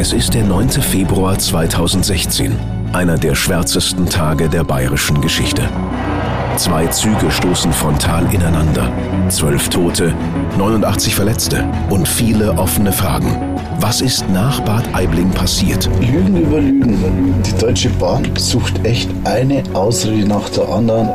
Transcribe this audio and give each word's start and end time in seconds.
Es 0.00 0.12
ist 0.12 0.32
der 0.32 0.44
9. 0.44 0.70
Februar 0.70 1.36
2016, 1.36 2.56
einer 2.92 3.18
der 3.18 3.34
schwärzesten 3.34 4.08
Tage 4.08 4.48
der 4.48 4.62
bayerischen 4.62 5.20
Geschichte. 5.20 5.68
Zwei 6.56 6.86
Züge 6.86 7.28
stoßen 7.32 7.72
frontal 7.72 8.32
ineinander. 8.32 8.92
Zwölf 9.28 9.68
Tote, 9.70 10.14
89 10.56 11.16
Verletzte 11.16 11.68
und 11.90 12.06
viele 12.06 12.52
offene 12.52 12.92
Fragen. 12.92 13.58
Was 13.80 14.00
ist 14.00 14.24
nach 14.30 14.60
Bad 14.60 14.84
Aibling 14.94 15.32
passiert? 15.32 15.90
Lügen 16.00 16.42
über 16.42 16.60
Lügen. 16.60 17.42
Die 17.44 17.58
Deutsche 17.58 17.90
Bahn 17.90 18.24
sucht 18.36 18.86
echt 18.86 19.10
eine 19.24 19.64
Ausrede 19.74 20.28
nach 20.28 20.48
der 20.50 20.68
anderen. 20.68 21.08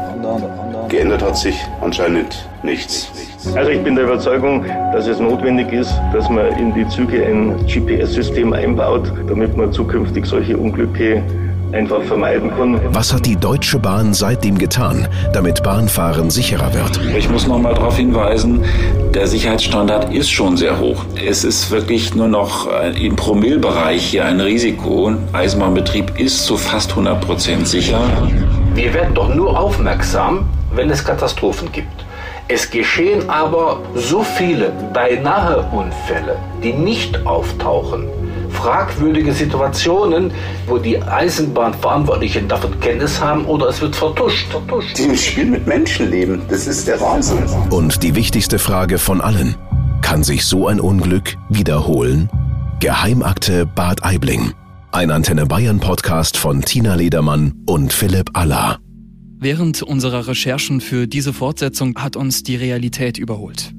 Geändert 0.90 1.22
hat 1.22 1.38
sich 1.38 1.56
anscheinend 1.80 2.50
nichts. 2.64 3.10
Also 3.56 3.70
ich 3.72 3.84
bin 3.84 3.96
der 3.96 4.06
Überzeugung, 4.06 4.66
dass 4.94 5.06
es 5.06 5.20
notwendig 5.20 5.72
ist, 5.72 5.94
dass 6.14 6.30
man 6.30 6.48
in 6.58 6.74
die 6.74 6.88
Züge 6.88 7.26
ein 7.26 7.56
GPS-System 7.68 8.54
einbaut, 8.54 9.12
damit 9.28 9.56
man 9.58 9.72
zukünftig 9.72 10.26
solche 10.26 10.58
Unglücke 10.58 11.22
einfach 11.74 12.02
vermeiden 12.04 12.52
kann. 12.56 12.80
Was 12.94 13.14
hat 13.14 13.26
die 13.26 13.36
Deutsche 13.36 13.80
Bahn 13.80 14.14
seitdem 14.14 14.58
getan, 14.58 15.08
damit 15.34 15.62
Bahnfahren 15.62 16.30
sicherer 16.30 16.74
wird? 16.74 17.00
Ich 17.18 17.30
muss 17.30 17.46
noch 17.48 17.60
mal 17.60 17.74
darauf 17.74 17.98
hinweisen, 17.98 18.64
der 19.14 19.28
Sicherheitsstandard 19.28 20.14
ist 20.14 20.32
schon 20.32 20.56
sehr 20.56 20.80
hoch. 20.80 21.04
Es 21.28 21.44
ist 21.44 21.70
wirklich 21.70 22.16
nur 22.16 22.28
noch 22.30 22.70
im 23.00 23.16
Promillbereich 23.16 24.04
hier 24.04 24.26
ein 24.26 24.40
Risiko. 24.40 25.14
Eisenbahnbetrieb 25.34 26.20
ist 26.20 26.46
zu 26.46 26.58
fast 26.58 26.92
100 26.92 27.22
Prozent 27.22 27.68
sicher. 27.68 28.00
Wir 28.74 28.94
werden 28.94 29.14
doch 29.14 29.34
nur 29.34 29.60
aufmerksam, 29.60 30.46
wenn 30.74 30.90
es 30.90 31.04
Katastrophen 31.04 31.72
gibt. 31.72 32.06
Es 32.50 32.70
geschehen 32.70 33.30
aber 33.30 33.82
so 33.96 34.22
viele 34.22 34.72
beinahe 34.94 35.62
Unfälle, 35.72 36.38
die 36.62 36.74
nicht 36.74 37.26
auftauchen. 37.26 38.08
Fragwürdige 38.50 39.34
Situationen, 39.34 40.32
wo 40.68 40.78
die 40.78 41.02
Eisenbahnverantwortlichen 41.02 42.48
davon 42.48 42.80
Kenntnis 42.80 43.20
haben 43.20 43.46
oder 43.46 43.70
es 43.70 43.82
wird 43.82 43.96
vertuscht. 43.96 44.48
vertuscht. 44.52 44.98
Die 44.98 45.18
spielen 45.18 45.52
mit 45.52 45.68
Menschenleben. 45.68 46.42
Das 46.50 46.68
ist 46.68 46.88
der 46.88 47.00
Wahnsinn. 47.02 47.46
Und 47.70 48.04
die 48.04 48.14
wichtigste 48.16 48.60
Frage 48.60 49.00
von 49.00 49.22
allen. 49.22 49.56
Kann 50.02 50.24
sich 50.24 50.46
so 50.46 50.68
ein 50.68 50.80
Unglück 50.80 51.36
wiederholen? 51.50 52.30
Geheimakte 52.80 53.66
Bad 53.66 54.04
Aibling. 54.04 54.52
Ein 54.92 55.12
Antenne 55.12 55.46
Bayern 55.46 55.80
Podcast 55.80 56.38
von 56.38 56.62
Tina 56.62 56.96
Ledermann 56.96 57.54
und 57.66 57.94
Philipp 57.94 58.32
Aller. 58.34 58.80
Während 59.44 59.82
unserer 59.82 60.26
Recherchen 60.30 60.80
für 60.80 61.06
diese 61.06 61.34
Fortsetzung 61.34 61.96
hat 61.98 62.16
uns 62.16 62.44
die 62.44 62.56
Realität 62.56 63.18
überholt. 63.18 63.74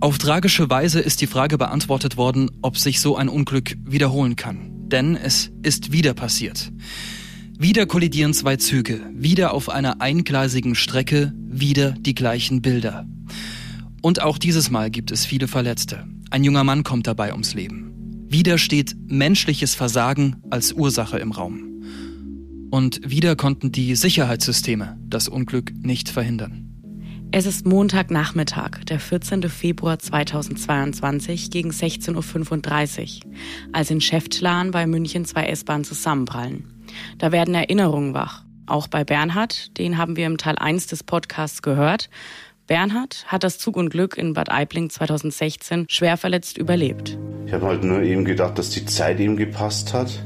Auf 0.00 0.18
tragische 0.18 0.68
Weise 0.68 0.98
ist 0.98 1.20
die 1.20 1.28
Frage 1.28 1.58
beantwortet 1.58 2.16
worden, 2.16 2.50
ob 2.60 2.76
sich 2.76 2.98
so 2.98 3.14
ein 3.14 3.28
Unglück 3.28 3.76
wiederholen 3.84 4.34
kann. 4.34 4.88
Denn 4.88 5.14
es 5.14 5.52
ist 5.62 5.92
wieder 5.92 6.12
passiert. 6.12 6.72
Wieder 7.56 7.86
kollidieren 7.86 8.34
zwei 8.34 8.56
Züge, 8.56 9.00
wieder 9.14 9.54
auf 9.54 9.68
einer 9.68 10.00
eingleisigen 10.00 10.74
Strecke, 10.74 11.32
wieder 11.36 11.92
die 11.92 12.16
gleichen 12.16 12.60
Bilder. 12.60 13.06
Und 14.02 14.22
auch 14.22 14.38
dieses 14.38 14.72
Mal 14.72 14.90
gibt 14.90 15.12
es 15.12 15.24
viele 15.24 15.46
Verletzte. 15.46 16.04
Ein 16.30 16.42
junger 16.42 16.64
Mann 16.64 16.82
kommt 16.82 17.06
dabei 17.06 17.30
ums 17.30 17.54
Leben. 17.54 18.26
Wieder 18.28 18.58
steht 18.58 18.96
menschliches 19.06 19.76
Versagen 19.76 20.42
als 20.50 20.72
Ursache 20.72 21.20
im 21.20 21.30
Raum. 21.30 21.73
Und 22.74 23.08
wieder 23.08 23.36
konnten 23.36 23.70
die 23.70 23.94
Sicherheitssysteme 23.94 24.98
das 25.06 25.28
Unglück 25.28 25.72
nicht 25.80 26.08
verhindern. 26.08 26.74
Es 27.30 27.46
ist 27.46 27.64
Montagnachmittag, 27.64 28.82
der 28.88 28.98
14. 28.98 29.44
Februar 29.44 30.00
2022 30.00 31.52
gegen 31.52 31.70
16.35 31.70 33.26
Uhr, 33.26 33.32
als 33.72 33.92
in 33.92 34.00
Schäftlarn 34.00 34.72
bei 34.72 34.88
München 34.88 35.24
zwei 35.24 35.44
S-Bahnen 35.44 35.84
zusammenprallen. 35.84 36.84
Da 37.18 37.30
werden 37.30 37.54
Erinnerungen 37.54 38.12
wach. 38.12 38.42
Auch 38.66 38.88
bei 38.88 39.04
Bernhard, 39.04 39.78
den 39.78 39.96
haben 39.96 40.16
wir 40.16 40.26
im 40.26 40.36
Teil 40.36 40.58
1 40.58 40.88
des 40.88 41.04
Podcasts 41.04 41.62
gehört. 41.62 42.10
Bernhard 42.66 43.24
hat 43.28 43.44
das 43.44 43.58
Zugunglück 43.58 44.18
in 44.18 44.32
Bad 44.32 44.50
Aibling 44.50 44.90
2016 44.90 45.86
schwer 45.88 46.16
verletzt 46.16 46.58
überlebt. 46.58 47.16
Ich 47.46 47.52
habe 47.52 47.66
halt 47.66 47.84
nur 47.84 48.02
eben 48.02 48.24
gedacht, 48.24 48.58
dass 48.58 48.70
die 48.70 48.84
Zeit 48.84 49.20
ihm 49.20 49.36
gepasst 49.36 49.92
hat 49.92 50.24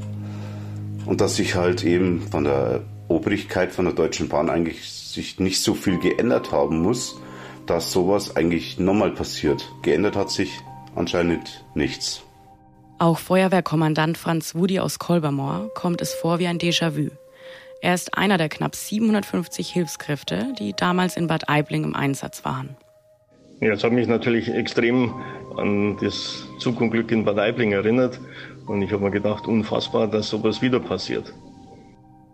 und 1.09 1.23
dass 1.23 1.37
sich 1.37 1.55
halt 1.55 1.85
eben 1.85 2.21
von 2.21 2.45
der 2.45 2.83
Obrigkeit 3.09 3.73
von 3.73 3.87
der 3.87 3.95
Deutschen 3.95 4.29
Bahn 4.29 4.51
eigentlich 4.51 4.93
sich 4.93 5.41
nicht 5.41 5.63
so 5.63 5.73
viel 5.73 5.99
geändert 5.99 6.53
haben 6.53 6.83
muss, 6.83 7.19
dass 7.67 7.91
sowas 7.91 8.37
eigentlich 8.37 8.79
nochmal 8.79 9.13
passiert. 9.13 9.73
Geändert 9.81 10.17
hat 10.17 10.31
sich 10.31 10.61
anscheinend 10.95 11.65
nichts. 11.75 12.23
Auch 12.99 13.19
Feuerwehrkommandant 13.19 14.19
Franz 14.19 14.55
Wudi 14.55 14.81
aus 14.81 14.99
Kolbermoor 14.99 15.71
kommt 15.75 16.03
es 16.03 16.13
vor 16.13 16.41
wie 16.41 16.47
ein 16.47 16.59
Déjà-vu. 16.59 17.09
Er 17.81 17.95
ist 17.95 18.19
einer 18.19 18.37
der 18.37 18.51
knapp 18.51 18.75
750 18.75 19.71
Hilfskräfte, 19.71 20.53
die 20.59 20.75
damals 20.75 21.17
in 21.17 21.27
Bad 21.27 21.49
Aibling 21.49 21.85
im 21.85 21.95
Einsatz 21.95 22.45
waren. 22.45 22.77
Ja, 23.61 23.73
es 23.73 23.83
hat 23.83 23.93
mich 23.93 24.09
natürlich 24.09 24.53
extrem 24.53 25.15
an 25.57 25.97
das 26.01 26.45
Zugunglück 26.59 27.11
in 27.11 27.25
Bad 27.25 27.39
Aibling 27.39 27.73
erinnert. 27.73 28.21
Und 28.69 28.83
ich 28.83 28.93
habe 28.93 29.03
mir 29.03 29.11
gedacht, 29.11 29.47
unfassbar, 29.47 30.07
dass 30.07 30.29
sowas 30.29 30.63
wieder 30.63 30.79
passiert. 30.79 31.33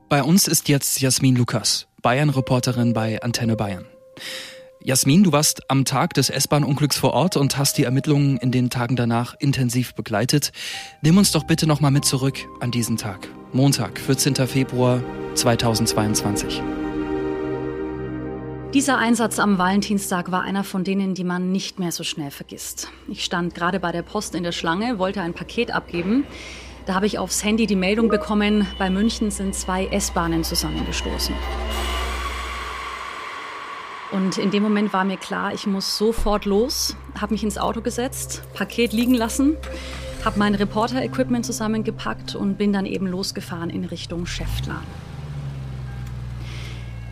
Bei 0.08 0.22
uns 0.22 0.48
ist 0.48 0.68
jetzt 0.68 1.00
Jasmin 1.00 1.36
Lukas, 1.36 1.86
Bayern-Reporterin 2.02 2.92
bei 2.92 3.22
Antenne 3.22 3.56
Bayern. 3.56 3.86
Jasmin, 4.82 5.22
du 5.24 5.32
warst 5.32 5.70
am 5.70 5.86
Tag 5.86 6.12
des 6.12 6.28
S-Bahn-Unglücks 6.28 6.98
vor 6.98 7.14
Ort 7.14 7.38
und 7.38 7.56
hast 7.56 7.78
die 7.78 7.84
Ermittlungen 7.84 8.36
in 8.36 8.52
den 8.52 8.68
Tagen 8.68 8.96
danach 8.96 9.34
intensiv 9.38 9.94
begleitet. 9.94 10.52
Nimm 11.00 11.16
uns 11.16 11.32
doch 11.32 11.44
bitte 11.44 11.66
nochmal 11.66 11.90
mit 11.90 12.04
zurück 12.04 12.36
an 12.60 12.70
diesen 12.70 12.98
Tag. 12.98 13.26
Montag, 13.54 13.98
14. 13.98 14.34
Februar 14.46 15.02
2022. 15.36 16.60
Dieser 18.74 18.98
Einsatz 18.98 19.38
am 19.38 19.56
Valentinstag 19.56 20.32
war 20.32 20.42
einer 20.42 20.64
von 20.64 20.82
denen, 20.82 21.14
die 21.14 21.22
man 21.22 21.52
nicht 21.52 21.78
mehr 21.78 21.92
so 21.92 22.02
schnell 22.02 22.32
vergisst. 22.32 22.88
Ich 23.06 23.24
stand 23.24 23.54
gerade 23.54 23.78
bei 23.78 23.92
der 23.92 24.02
Post 24.02 24.34
in 24.34 24.42
der 24.42 24.50
Schlange, 24.50 24.98
wollte 24.98 25.20
ein 25.20 25.32
Paket 25.32 25.70
abgeben. 25.72 26.26
Da 26.84 26.94
habe 26.94 27.06
ich 27.06 27.20
aufs 27.20 27.44
Handy 27.44 27.68
die 27.68 27.76
Meldung 27.76 28.08
bekommen, 28.08 28.66
bei 28.76 28.90
München 28.90 29.30
sind 29.30 29.54
zwei 29.54 29.86
S-Bahnen 29.86 30.42
zusammengestoßen. 30.42 31.36
Und 34.10 34.38
in 34.38 34.50
dem 34.50 34.64
Moment 34.64 34.92
war 34.92 35.04
mir 35.04 35.18
klar, 35.18 35.54
ich 35.54 35.68
muss 35.68 35.96
sofort 35.96 36.44
los, 36.44 36.96
habe 37.20 37.34
mich 37.34 37.44
ins 37.44 37.58
Auto 37.58 37.80
gesetzt, 37.80 38.42
Paket 38.54 38.92
liegen 38.92 39.14
lassen, 39.14 39.56
habe 40.24 40.40
mein 40.40 40.56
Reporter-Equipment 40.56 41.46
zusammengepackt 41.46 42.34
und 42.34 42.58
bin 42.58 42.72
dann 42.72 42.86
eben 42.86 43.06
losgefahren 43.06 43.70
in 43.70 43.84
Richtung 43.84 44.26
Schäftlarn. 44.26 44.82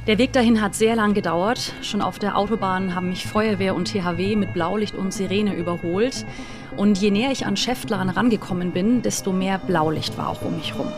Der 0.09 0.19
Weg 0.19 0.33
dahin 0.33 0.61
hat 0.61 0.75
sehr 0.75 0.97
lang 0.97 1.15
gedauert. 1.15 1.75
Schon 1.81 2.03
auf 2.03 2.19
der 2.19 2.37
Autobahn 2.37 2.97
haben 2.97 3.11
mich 3.11 3.25
Feuerwehr 3.25 3.77
und 3.77 3.87
THW 3.87 4.35
mit 4.35 4.53
Blaulicht 4.53 4.97
und 4.97 5.15
Sirene 5.15 5.55
überholt. 5.55 6.27
Und 6.77 6.99
je 6.99 7.13
näher 7.13 7.31
ich 7.31 7.47
an 7.47 7.57
Schäftlarn 7.57 8.09
rangekommen 8.09 8.73
bin, 8.73 9.03
desto 9.03 9.33
mehr 9.33 9.59
Blaulicht 9.59 10.19
war 10.19 10.29
auch 10.31 10.43
um 10.43 10.57
mich 10.57 10.75
rum. 10.77 10.89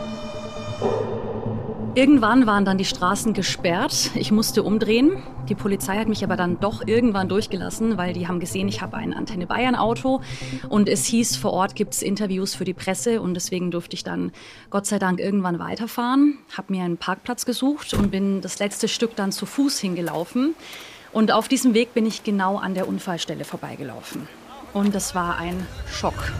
Irgendwann 1.95 2.45
waren 2.45 2.65
dann 2.65 2.77
die 2.77 2.83
Straßen 2.83 3.31
gesperrt. 3.31 4.11
Ich 4.15 4.29
musste 4.29 4.63
umdrehen. 4.63 5.23
Die 5.47 5.55
Polizei 5.55 5.97
hat 5.97 6.09
mich 6.09 6.25
aber 6.25 6.35
dann 6.35 6.59
doch 6.59 6.85
irgendwann 6.85 7.29
durchgelassen, 7.29 7.97
weil 7.97 8.11
die 8.11 8.27
haben 8.27 8.41
gesehen, 8.41 8.67
ich 8.67 8.81
habe 8.81 8.97
ein 8.97 9.13
Antenne 9.13 9.47
Bayern 9.47 9.75
Auto 9.75 10.19
und 10.67 10.89
es 10.89 11.05
hieß, 11.05 11.37
vor 11.37 11.53
Ort 11.53 11.73
gibt 11.73 11.93
es 11.93 12.01
Interviews 12.01 12.53
für 12.53 12.65
die 12.65 12.73
Presse 12.73 13.21
und 13.21 13.33
deswegen 13.33 13.71
durfte 13.71 13.93
ich 13.93 14.03
dann 14.03 14.33
Gott 14.71 14.85
sei 14.87 14.99
Dank 14.99 15.21
irgendwann 15.21 15.57
weiterfahren, 15.57 16.37
habe 16.57 16.73
mir 16.73 16.83
einen 16.83 16.97
Parkplatz 16.97 17.45
gesucht 17.45 17.93
und 17.93 18.11
bin 18.11 18.41
das 18.41 18.59
letzte 18.59 18.89
Stück 18.89 19.15
dann 19.15 19.31
zu 19.31 19.45
Fuß 19.45 19.79
hingelaufen. 19.79 20.53
Und 21.13 21.31
auf 21.31 21.47
diesem 21.47 21.73
Weg 21.73 21.93
bin 21.93 22.05
ich 22.05 22.25
genau 22.25 22.57
an 22.57 22.73
der 22.73 22.89
Unfallstelle 22.89 23.45
vorbeigelaufen. 23.45 24.27
Und 24.73 24.93
das 24.93 25.15
war 25.15 25.37
ein 25.37 25.65
Schock. 25.89 26.33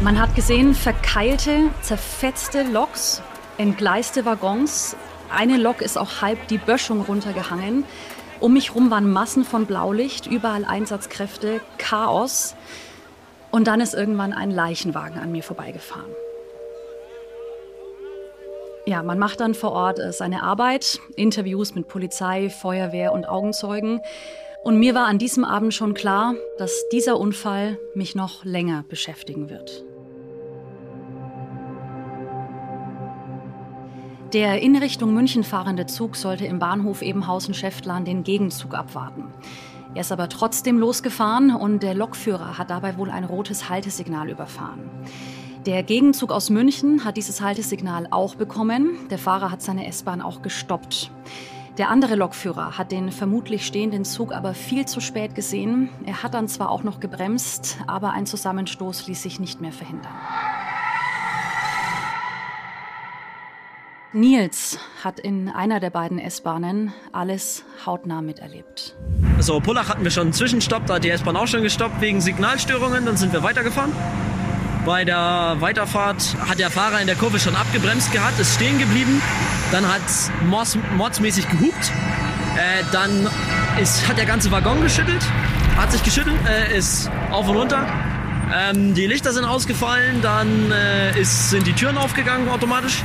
Man 0.00 0.20
hat 0.20 0.36
gesehen, 0.36 0.74
verkeilte, 0.74 1.70
zerfetzte 1.82 2.62
Loks, 2.62 3.20
entgleiste 3.58 4.24
Waggons. 4.24 4.96
Eine 5.28 5.56
Lok 5.56 5.82
ist 5.82 5.98
auch 5.98 6.22
halb 6.22 6.46
die 6.46 6.58
Böschung 6.58 7.00
runtergehangen. 7.00 7.84
Um 8.38 8.52
mich 8.52 8.68
herum 8.68 8.92
waren 8.92 9.10
Massen 9.10 9.44
von 9.44 9.66
Blaulicht, 9.66 10.28
überall 10.28 10.64
Einsatzkräfte, 10.64 11.60
Chaos. 11.78 12.54
Und 13.50 13.66
dann 13.66 13.80
ist 13.80 13.92
irgendwann 13.92 14.32
ein 14.32 14.52
Leichenwagen 14.52 15.18
an 15.18 15.32
mir 15.32 15.42
vorbeigefahren. 15.42 16.12
Ja, 18.86 19.02
man 19.02 19.18
macht 19.18 19.40
dann 19.40 19.54
vor 19.54 19.72
Ort 19.72 19.98
äh, 19.98 20.12
seine 20.12 20.44
Arbeit, 20.44 21.00
Interviews 21.16 21.74
mit 21.74 21.88
Polizei, 21.88 22.50
Feuerwehr 22.50 23.12
und 23.12 23.28
Augenzeugen. 23.28 24.00
Und 24.62 24.78
mir 24.78 24.94
war 24.94 25.06
an 25.06 25.18
diesem 25.18 25.44
Abend 25.44 25.74
schon 25.74 25.94
klar, 25.94 26.34
dass 26.56 26.88
dieser 26.92 27.18
Unfall 27.18 27.78
mich 27.94 28.14
noch 28.14 28.44
länger 28.44 28.84
beschäftigen 28.88 29.50
wird. 29.50 29.84
Der 34.34 34.60
in 34.60 34.76
Richtung 34.76 35.14
München 35.14 35.42
fahrende 35.42 35.86
Zug 35.86 36.14
sollte 36.14 36.44
im 36.44 36.58
Bahnhof 36.58 37.00
Ebenhausen-Schäftlarn 37.00 38.04
den 38.04 38.24
Gegenzug 38.24 38.74
abwarten. 38.74 39.32
Er 39.94 40.02
ist 40.02 40.12
aber 40.12 40.28
trotzdem 40.28 40.78
losgefahren 40.78 41.50
und 41.54 41.82
der 41.82 41.94
Lokführer 41.94 42.58
hat 42.58 42.68
dabei 42.68 42.98
wohl 42.98 43.10
ein 43.10 43.24
rotes 43.24 43.70
Haltesignal 43.70 44.28
überfahren. 44.28 44.90
Der 45.64 45.82
Gegenzug 45.82 46.30
aus 46.30 46.50
München 46.50 47.06
hat 47.06 47.16
dieses 47.16 47.40
Haltesignal 47.40 48.06
auch 48.10 48.34
bekommen. 48.34 48.98
Der 49.08 49.16
Fahrer 49.18 49.50
hat 49.50 49.62
seine 49.62 49.86
S-Bahn 49.86 50.20
auch 50.20 50.42
gestoppt. 50.42 51.10
Der 51.78 51.88
andere 51.88 52.14
Lokführer 52.14 52.76
hat 52.76 52.92
den 52.92 53.10
vermutlich 53.10 53.66
stehenden 53.66 54.04
Zug 54.04 54.34
aber 54.34 54.52
viel 54.52 54.84
zu 54.84 55.00
spät 55.00 55.34
gesehen. 55.36 55.88
Er 56.04 56.22
hat 56.22 56.34
dann 56.34 56.48
zwar 56.48 56.70
auch 56.70 56.82
noch 56.82 57.00
gebremst, 57.00 57.78
aber 57.86 58.10
ein 58.10 58.26
Zusammenstoß 58.26 59.06
ließ 59.06 59.22
sich 59.22 59.40
nicht 59.40 59.62
mehr 59.62 59.72
verhindern. 59.72 60.12
Nils 64.14 64.78
hat 65.04 65.20
in 65.20 65.50
einer 65.50 65.80
der 65.80 65.90
beiden 65.90 66.18
S-Bahnen 66.18 66.94
alles 67.12 67.64
hautnah 67.84 68.22
miterlebt. 68.22 68.96
Also 69.36 69.60
Pullach 69.60 69.90
hatten 69.90 70.02
wir 70.02 70.10
schon 70.10 70.24
einen 70.24 70.32
Zwischenstopp, 70.32 70.86
da 70.86 70.94
hat 70.94 71.04
die 71.04 71.10
S-Bahn 71.10 71.36
auch 71.36 71.46
schon 71.46 71.62
gestoppt 71.62 72.00
wegen 72.00 72.22
Signalstörungen, 72.22 73.04
dann 73.04 73.18
sind 73.18 73.34
wir 73.34 73.42
weitergefahren. 73.42 73.92
Bei 74.86 75.04
der 75.04 75.56
Weiterfahrt 75.58 76.36
hat 76.48 76.58
der 76.58 76.70
Fahrer 76.70 77.02
in 77.02 77.06
der 77.06 77.16
Kurve 77.16 77.38
schon 77.38 77.54
abgebremst 77.54 78.10
gehabt, 78.10 78.40
ist 78.40 78.54
stehen 78.54 78.78
geblieben, 78.78 79.20
dann 79.72 79.86
hat 79.86 80.00
es 80.06 80.30
mords, 80.48 80.78
mordsmäßig 80.96 81.46
gehupt, 81.50 81.92
äh, 82.56 82.84
dann 82.92 83.28
ist, 83.78 84.08
hat 84.08 84.16
der 84.16 84.24
ganze 84.24 84.50
Waggon 84.50 84.80
geschüttelt, 84.80 85.22
hat 85.76 85.92
sich 85.92 86.02
geschüttelt, 86.02 86.36
äh, 86.48 86.78
ist 86.78 87.10
auf 87.30 87.46
und 87.46 87.56
runter. 87.56 87.86
Ähm, 88.56 88.94
die 88.94 89.06
Lichter 89.06 89.34
sind 89.34 89.44
ausgefallen, 89.44 90.22
dann 90.22 90.72
äh, 90.72 91.20
ist, 91.20 91.50
sind 91.50 91.66
die 91.66 91.74
Türen 91.74 91.98
aufgegangen 91.98 92.48
automatisch. 92.48 93.02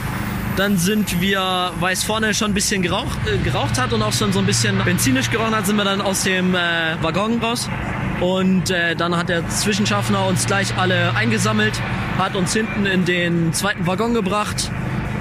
Dann 0.55 0.77
sind 0.77 1.19
wir, 1.19 1.71
weil 1.79 1.93
es 1.93 2.03
vorne 2.03 2.33
schon 2.35 2.51
ein 2.51 2.53
bisschen 2.53 2.83
geraucht, 2.83 3.17
äh, 3.25 3.37
geraucht 3.39 3.79
hat 3.79 3.91
und 3.91 4.03
auch 4.03 4.13
schon 4.13 4.31
so 4.31 4.39
ein 4.39 4.45
bisschen 4.45 4.77
benzinisch 4.83 5.31
gerochen 5.31 5.55
hat, 5.55 5.65
sind 5.65 5.77
wir 5.77 5.83
dann 5.83 5.99
aus 5.99 6.23
dem 6.23 6.53
äh, 6.53 6.59
Waggon 7.01 7.39
raus. 7.39 7.69
Und 8.21 8.69
äh, 8.69 8.95
dann 8.95 9.17
hat 9.17 9.29
der 9.29 9.47
Zwischenschaffner 9.49 10.25
uns 10.27 10.45
gleich 10.45 10.77
alle 10.77 11.15
eingesammelt, 11.15 11.73
hat 12.19 12.35
uns 12.35 12.53
hinten 12.53 12.85
in 12.85 13.03
den 13.03 13.51
zweiten 13.53 13.87
Waggon 13.87 14.13
gebracht, 14.13 14.71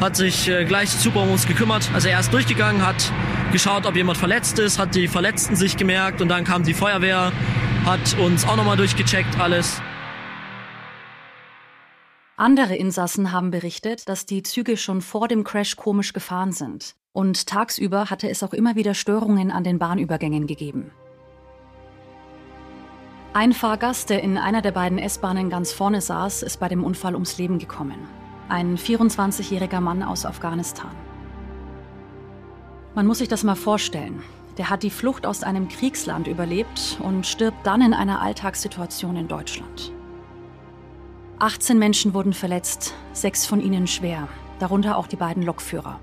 hat 0.01 0.17
sich 0.17 0.49
äh, 0.49 0.65
gleich 0.65 0.91
super 0.91 1.23
um 1.23 1.31
uns 1.31 1.47
gekümmert. 1.47 1.89
Also 1.95 2.09
er 2.09 2.21
ist 2.21 2.33
durchgegangen, 2.33 2.85
hat 2.87 3.11
geschaut, 3.53 3.87
ob 3.87 3.97
jemand 3.97 4.19
verletzt 4.19 4.59
ist, 4.59 4.79
hat 4.79 4.95
die 4.95 5.09
Verletzten 5.09 5.57
sich 5.57 5.79
gemerkt 5.79 6.21
und 6.21 6.29
dann 6.29 6.45
kam 6.45 6.63
die 6.63 6.75
Feuerwehr, 6.75 7.33
hat 7.87 8.19
uns 8.19 8.47
auch 8.47 8.57
nochmal 8.57 8.77
durchgecheckt, 8.77 9.41
alles. 9.41 9.81
Andere 12.43 12.75
Insassen 12.75 13.31
haben 13.31 13.53
berichtet, 13.53 14.09
dass 14.09 14.27
die 14.27 14.43
Züge 14.43 14.77
schon 14.77 15.01
vor 15.01 15.29
dem 15.29 15.45
Crash 15.45 15.77
komisch 15.77 16.13
gefahren 16.13 16.51
sind. 16.51 16.97
Und 17.13 17.47
tagsüber 17.47 18.11
hatte 18.11 18.29
es 18.29 18.43
auch 18.43 18.53
immer 18.53 18.75
wieder 18.75 18.95
Störungen 18.95 19.53
an 19.53 19.63
den 19.63 19.79
Bahnübergängen 19.79 20.49
gegeben. 20.49 20.91
Ein 23.33 23.53
Fahrgast, 23.53 24.11
der 24.11 24.25
in 24.25 24.39
einer 24.39 24.61
der 24.61 24.73
beiden 24.73 24.99
S-Bahnen 24.99 25.51
ganz 25.51 25.73
vorne 25.73 26.01
saß, 26.01 26.43
ist 26.43 26.59
bei 26.59 26.69
dem 26.69 26.83
Unfall 26.83 27.15
ums 27.15 27.39
Leben 27.39 27.61
gekommen. 27.61 28.09
Ein 28.49 28.77
24-jähriger 28.77 29.81
Mann 29.81 30.03
aus 30.03 30.27
Afghanistan. 30.27 30.91
Man 32.97 33.07
muss 33.07 33.19
sich 33.19 33.29
das 33.29 33.45
mal 33.45 33.55
vorstellen. 33.55 34.21
Der 34.59 34.69
hat 34.69 34.83
die 34.83 34.91
Flucht 34.91 35.27
aus 35.27 35.45
einem 35.45 35.69
Kriegsland 35.69 36.27
überlebt 36.27 36.99
und 37.05 37.25
stirbt 37.25 37.65
dann 37.65 37.83
in 37.83 37.95
einer 37.95 38.21
Alltagssituation 38.21 39.15
in 39.15 39.29
Deutschland. 39.29 39.93
18 41.43 41.77
Menschen 41.77 42.15
wurden 42.15 42.35
verletzt, 42.35 42.95
sechs 43.13 43.47
von 43.47 43.61
ihnen 43.61 43.89
schwer, 43.89 44.29
darunter 44.61 44.97
auch 44.97 45.09
die 45.09 45.17
beiden 45.17 45.43
Lokführer. 45.43 45.99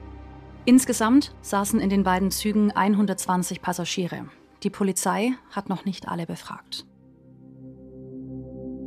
Insgesamt 0.66 1.34
saßen 1.42 1.80
in 1.80 1.90
den 1.90 2.04
beiden 2.04 2.30
Zügen 2.30 2.72
120 2.72 3.62
Passagiere. 3.62 4.26
Die 4.64 4.70
Polizei 4.70 5.32
hat 5.52 5.70
noch 5.70 5.86
nicht 5.86 6.10
alle 6.10 6.26
befragt. 6.26 6.86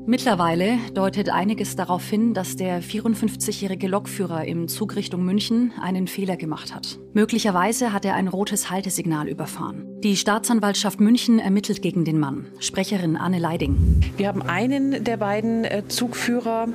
Mittlerweile 0.04 0.78
deutet 0.94 1.30
einiges 1.30 1.76
darauf 1.76 2.08
hin, 2.08 2.34
dass 2.34 2.56
der 2.56 2.82
54-jährige 2.82 3.86
Lokführer 3.86 4.44
im 4.44 4.66
Zug 4.66 4.96
Richtung 4.96 5.24
München 5.24 5.72
einen 5.80 6.08
Fehler 6.08 6.36
gemacht 6.36 6.74
hat. 6.74 6.98
Möglicherweise 7.12 7.92
hat 7.92 8.04
er 8.04 8.14
ein 8.14 8.26
rotes 8.26 8.68
Haltesignal 8.68 9.28
überfahren. 9.28 9.86
Die 10.00 10.16
Staatsanwaltschaft 10.16 10.98
München 10.98 11.38
ermittelt 11.38 11.82
gegen 11.82 12.04
den 12.04 12.18
Mann. 12.18 12.46
Sprecherin 12.58 13.16
Anne 13.16 13.38
Leiding. 13.38 14.00
Wir 14.16 14.26
haben 14.26 14.42
einen 14.42 15.04
der 15.04 15.18
beiden 15.18 15.64
äh, 15.64 15.84
Zugführer 15.86 16.66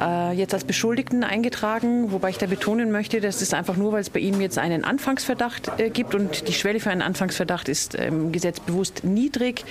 äh, 0.00 0.32
jetzt 0.36 0.54
als 0.54 0.62
Beschuldigten 0.62 1.24
eingetragen, 1.24 2.12
wobei 2.12 2.30
ich 2.30 2.38
da 2.38 2.46
betonen 2.46 2.92
möchte, 2.92 3.20
das 3.20 3.42
ist 3.42 3.54
einfach 3.54 3.76
nur, 3.76 3.90
weil 3.90 4.02
es 4.02 4.10
bei 4.10 4.20
ihm 4.20 4.40
jetzt 4.40 4.58
einen 4.58 4.84
Anfangsverdacht 4.84 5.80
äh, 5.80 5.90
gibt 5.90 6.14
und 6.14 6.46
die 6.46 6.52
Schwelle 6.52 6.78
für 6.78 6.90
einen 6.90 7.02
Anfangsverdacht 7.02 7.68
ist 7.68 7.96
im 7.96 8.30
Gesetz 8.30 8.60
bewusst 8.60 9.02
niedrig. 9.02 9.64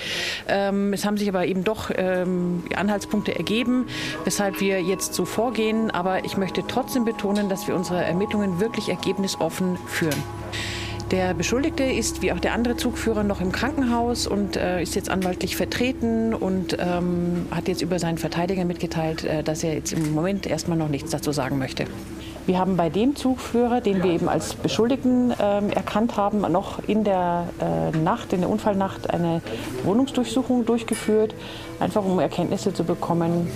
Ähm, 0.46 0.92
es 0.92 1.06
haben 1.06 1.16
sich 1.16 1.30
aber 1.30 1.46
eben 1.46 1.64
doch 1.64 1.90
ähm, 1.96 2.64
Anhaltspunkte 2.76 2.97
ergeben, 3.34 3.86
weshalb 4.24 4.60
wir 4.60 4.82
jetzt 4.82 5.14
so 5.14 5.24
vorgehen. 5.24 5.90
Aber 5.90 6.24
ich 6.24 6.36
möchte 6.36 6.66
trotzdem 6.66 7.04
betonen, 7.04 7.48
dass 7.48 7.68
wir 7.68 7.74
unsere 7.74 8.04
Ermittlungen 8.04 8.60
wirklich 8.60 8.88
ergebnisoffen 8.88 9.76
führen. 9.86 10.22
Der 11.10 11.32
Beschuldigte 11.32 11.84
ist 11.84 12.20
wie 12.20 12.32
auch 12.32 12.38
der 12.38 12.52
andere 12.52 12.76
Zugführer 12.76 13.24
noch 13.24 13.40
im 13.40 13.50
Krankenhaus 13.50 14.26
und 14.26 14.56
äh, 14.56 14.82
ist 14.82 14.94
jetzt 14.94 15.08
anwaltlich 15.08 15.56
vertreten 15.56 16.34
und 16.34 16.76
ähm, 16.78 17.46
hat 17.50 17.66
jetzt 17.66 17.80
über 17.80 17.98
seinen 17.98 18.18
Verteidiger 18.18 18.66
mitgeteilt, 18.66 19.24
äh, 19.24 19.42
dass 19.42 19.64
er 19.64 19.72
jetzt 19.72 19.94
im 19.94 20.12
Moment 20.12 20.46
erstmal 20.46 20.76
noch 20.76 20.88
nichts 20.88 21.10
dazu 21.10 21.32
sagen 21.32 21.56
möchte. 21.56 21.86
Wir 22.48 22.58
haben 22.58 22.78
bei 22.78 22.88
dem 22.88 23.14
Zugführer, 23.14 23.82
den 23.82 24.02
wir 24.02 24.10
eben 24.10 24.26
als 24.26 24.54
Beschuldigten 24.54 25.32
äh, 25.32 25.68
erkannt 25.68 26.16
haben, 26.16 26.40
noch 26.50 26.78
in 26.88 27.04
der 27.04 27.44
äh, 27.60 27.94
Nacht, 27.94 28.32
in 28.32 28.40
der 28.40 28.48
Unfallnacht, 28.48 29.10
eine 29.10 29.42
Wohnungsdurchsuchung 29.84 30.64
durchgeführt, 30.64 31.34
einfach 31.78 32.02
um 32.02 32.18
Erkenntnisse 32.18 32.72
zu 32.72 32.84
bekommen, 32.84 33.48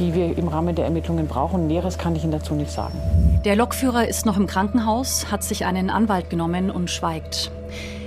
die 0.00 0.14
wir 0.14 0.36
im 0.36 0.48
Rahmen 0.48 0.74
der 0.74 0.86
Ermittlungen 0.86 1.28
brauchen. 1.28 1.68
Näheres 1.68 1.96
kann 1.96 2.16
ich 2.16 2.24
Ihnen 2.24 2.32
dazu 2.32 2.54
nicht 2.54 2.72
sagen. 2.72 2.98
Der 3.44 3.54
Lokführer 3.54 4.08
ist 4.08 4.26
noch 4.26 4.36
im 4.36 4.48
Krankenhaus, 4.48 5.30
hat 5.30 5.44
sich 5.44 5.64
einen 5.64 5.90
Anwalt 5.90 6.30
genommen 6.30 6.72
und 6.72 6.90
schweigt. 6.90 7.52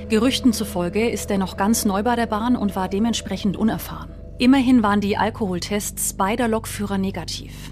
Gerüchten 0.10 0.52
zufolge 0.52 1.10
ist 1.10 1.32
er 1.32 1.38
noch 1.38 1.56
ganz 1.56 1.86
neu 1.86 2.04
bei 2.04 2.18
der 2.18 2.28
Bahn 2.28 2.58
und 2.58 2.76
war 2.76 2.90
dementsprechend 2.90 3.56
unerfahren. 3.56 4.10
Immerhin 4.40 4.84
waren 4.84 5.00
die 5.00 5.16
Alkoholtests 5.16 6.16
beider 6.16 6.50
Lokführer 6.50 6.98
negativ. 6.98 7.72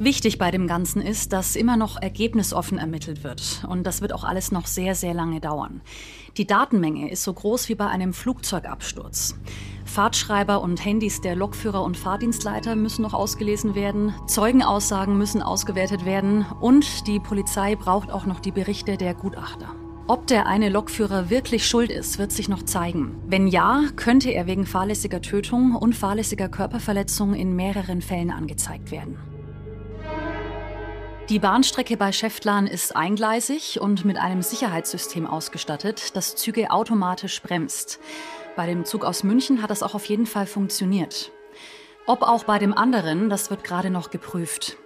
Wichtig 0.00 0.38
bei 0.38 0.52
dem 0.52 0.68
Ganzen 0.68 1.02
ist, 1.02 1.32
dass 1.32 1.56
immer 1.56 1.76
noch 1.76 2.00
ergebnisoffen 2.00 2.78
ermittelt 2.78 3.24
wird. 3.24 3.64
Und 3.68 3.84
das 3.84 4.00
wird 4.00 4.12
auch 4.12 4.22
alles 4.22 4.52
noch 4.52 4.68
sehr, 4.68 4.94
sehr 4.94 5.12
lange 5.12 5.40
dauern. 5.40 5.80
Die 6.36 6.46
Datenmenge 6.46 7.10
ist 7.10 7.24
so 7.24 7.32
groß 7.32 7.68
wie 7.68 7.74
bei 7.74 7.88
einem 7.88 8.12
Flugzeugabsturz. 8.12 9.36
Fahrtschreiber 9.84 10.60
und 10.60 10.84
Handys 10.84 11.20
der 11.20 11.34
Lokführer 11.34 11.82
und 11.82 11.96
Fahrdienstleiter 11.96 12.76
müssen 12.76 13.02
noch 13.02 13.12
ausgelesen 13.12 13.74
werden, 13.74 14.14
Zeugenaussagen 14.28 15.18
müssen 15.18 15.42
ausgewertet 15.42 16.04
werden 16.04 16.46
und 16.60 17.08
die 17.08 17.18
Polizei 17.18 17.74
braucht 17.74 18.12
auch 18.12 18.24
noch 18.24 18.38
die 18.38 18.52
Berichte 18.52 18.98
der 18.98 19.14
Gutachter. 19.14 19.74
Ob 20.06 20.28
der 20.28 20.46
eine 20.46 20.68
Lokführer 20.68 21.28
wirklich 21.28 21.66
schuld 21.66 21.90
ist, 21.90 22.18
wird 22.18 22.30
sich 22.30 22.48
noch 22.48 22.62
zeigen. 22.62 23.16
Wenn 23.26 23.48
ja, 23.48 23.82
könnte 23.96 24.30
er 24.30 24.46
wegen 24.46 24.64
fahrlässiger 24.64 25.20
Tötung 25.20 25.74
und 25.74 25.96
fahrlässiger 25.96 26.48
Körperverletzung 26.48 27.34
in 27.34 27.56
mehreren 27.56 28.00
Fällen 28.00 28.30
angezeigt 28.30 28.92
werden. 28.92 29.18
Die 31.28 31.38
Bahnstrecke 31.38 31.98
bei 31.98 32.10
Schäftlarn 32.10 32.66
ist 32.66 32.96
eingleisig 32.96 33.82
und 33.82 34.06
mit 34.06 34.16
einem 34.16 34.40
Sicherheitssystem 34.40 35.26
ausgestattet, 35.26 36.16
das 36.16 36.36
Züge 36.36 36.70
automatisch 36.70 37.42
bremst. 37.42 38.00
Bei 38.56 38.64
dem 38.66 38.86
Zug 38.86 39.04
aus 39.04 39.24
München 39.24 39.60
hat 39.60 39.68
das 39.68 39.82
auch 39.82 39.94
auf 39.94 40.06
jeden 40.06 40.24
Fall 40.24 40.46
funktioniert. 40.46 41.30
Ob 42.06 42.22
auch 42.22 42.44
bei 42.44 42.58
dem 42.58 42.72
anderen, 42.72 43.28
das 43.28 43.50
wird 43.50 43.62
gerade 43.62 43.90
noch 43.90 44.08
geprüft. 44.08 44.78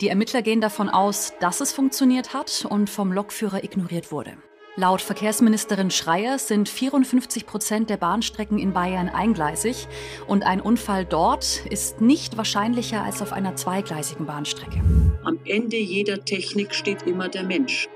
Die 0.00 0.08
Ermittler 0.08 0.42
gehen 0.42 0.60
davon 0.60 0.88
aus, 0.88 1.32
dass 1.40 1.60
es 1.60 1.72
funktioniert 1.72 2.34
hat 2.34 2.64
und 2.70 2.88
vom 2.88 3.12
Lokführer 3.12 3.64
ignoriert 3.64 4.12
wurde. 4.12 4.36
Laut 4.80 5.02
Verkehrsministerin 5.02 5.90
Schreier 5.90 6.38
sind 6.38 6.66
54 6.66 7.44
Prozent 7.44 7.90
der 7.90 7.98
Bahnstrecken 7.98 8.58
in 8.58 8.72
Bayern 8.72 9.10
eingleisig 9.10 9.86
und 10.26 10.42
ein 10.42 10.58
Unfall 10.58 11.04
dort 11.04 11.66
ist 11.68 12.00
nicht 12.00 12.38
wahrscheinlicher 12.38 13.04
als 13.04 13.20
auf 13.20 13.34
einer 13.34 13.56
zweigleisigen 13.56 14.24
Bahnstrecke. 14.24 14.80
Am 15.22 15.38
Ende 15.44 15.76
jeder 15.76 16.24
Technik 16.24 16.74
steht 16.74 17.02
immer 17.02 17.28
der 17.28 17.42
Mensch. 17.42 17.90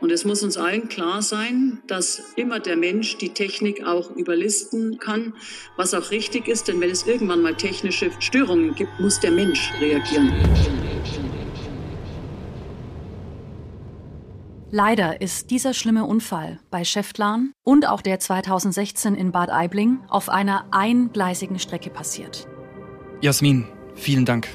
Und 0.00 0.10
es 0.10 0.24
muss 0.24 0.42
uns 0.42 0.56
allen 0.56 0.88
klar 0.88 1.22
sein, 1.22 1.80
dass 1.86 2.20
immer 2.34 2.58
der 2.58 2.76
Mensch 2.76 3.18
die 3.18 3.28
Technik 3.28 3.86
auch 3.86 4.10
überlisten 4.10 4.98
kann, 4.98 5.32
was 5.76 5.94
auch 5.94 6.10
richtig 6.10 6.48
ist. 6.48 6.66
Denn 6.66 6.80
wenn 6.80 6.90
es 6.90 7.06
irgendwann 7.06 7.40
mal 7.40 7.54
technische 7.54 8.10
Störungen 8.18 8.74
gibt, 8.74 8.98
muss 8.98 9.20
der 9.20 9.30
Mensch 9.30 9.70
reagieren. 9.80 10.32
Leider 14.72 15.20
ist 15.20 15.52
dieser 15.52 15.74
schlimme 15.74 16.04
Unfall 16.04 16.58
bei 16.72 16.82
Schäftlarn 16.82 17.52
und 17.62 17.86
auch 17.86 18.02
der 18.02 18.18
2016 18.18 19.14
in 19.14 19.30
Bad 19.30 19.48
Aibling 19.48 20.00
auf 20.08 20.28
einer 20.28 20.64
eingleisigen 20.72 21.60
Strecke 21.60 21.88
passiert. 21.88 22.48
Jasmin, 23.20 23.66
vielen 23.94 24.24
Dank. 24.24 24.48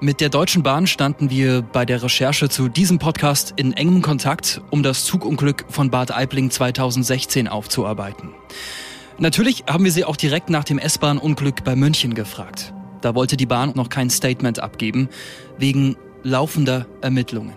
Mit 0.00 0.20
der 0.20 0.28
Deutschen 0.28 0.62
Bahn 0.62 0.86
standen 0.86 1.30
wir 1.30 1.62
bei 1.62 1.84
der 1.84 2.00
Recherche 2.00 2.48
zu 2.48 2.68
diesem 2.68 3.00
Podcast 3.00 3.54
in 3.56 3.72
engem 3.72 4.02
Kontakt, 4.02 4.62
um 4.70 4.84
das 4.84 5.04
Zugunglück 5.04 5.64
von 5.68 5.90
Bad 5.90 6.12
Aibling 6.12 6.52
2016 6.52 7.48
aufzuarbeiten. 7.48 8.30
Natürlich 9.18 9.64
haben 9.68 9.82
wir 9.82 9.90
sie 9.90 10.04
auch 10.04 10.14
direkt 10.14 10.48
nach 10.48 10.62
dem 10.62 10.78
S-Bahn-Unglück 10.78 11.64
bei 11.64 11.74
München 11.74 12.14
gefragt. 12.14 12.72
Da 13.00 13.16
wollte 13.16 13.36
die 13.36 13.46
Bahn 13.46 13.72
noch 13.74 13.88
kein 13.88 14.10
Statement 14.10 14.60
abgeben, 14.60 15.08
wegen 15.58 15.96
laufender 16.22 16.86
Ermittlungen. 17.00 17.56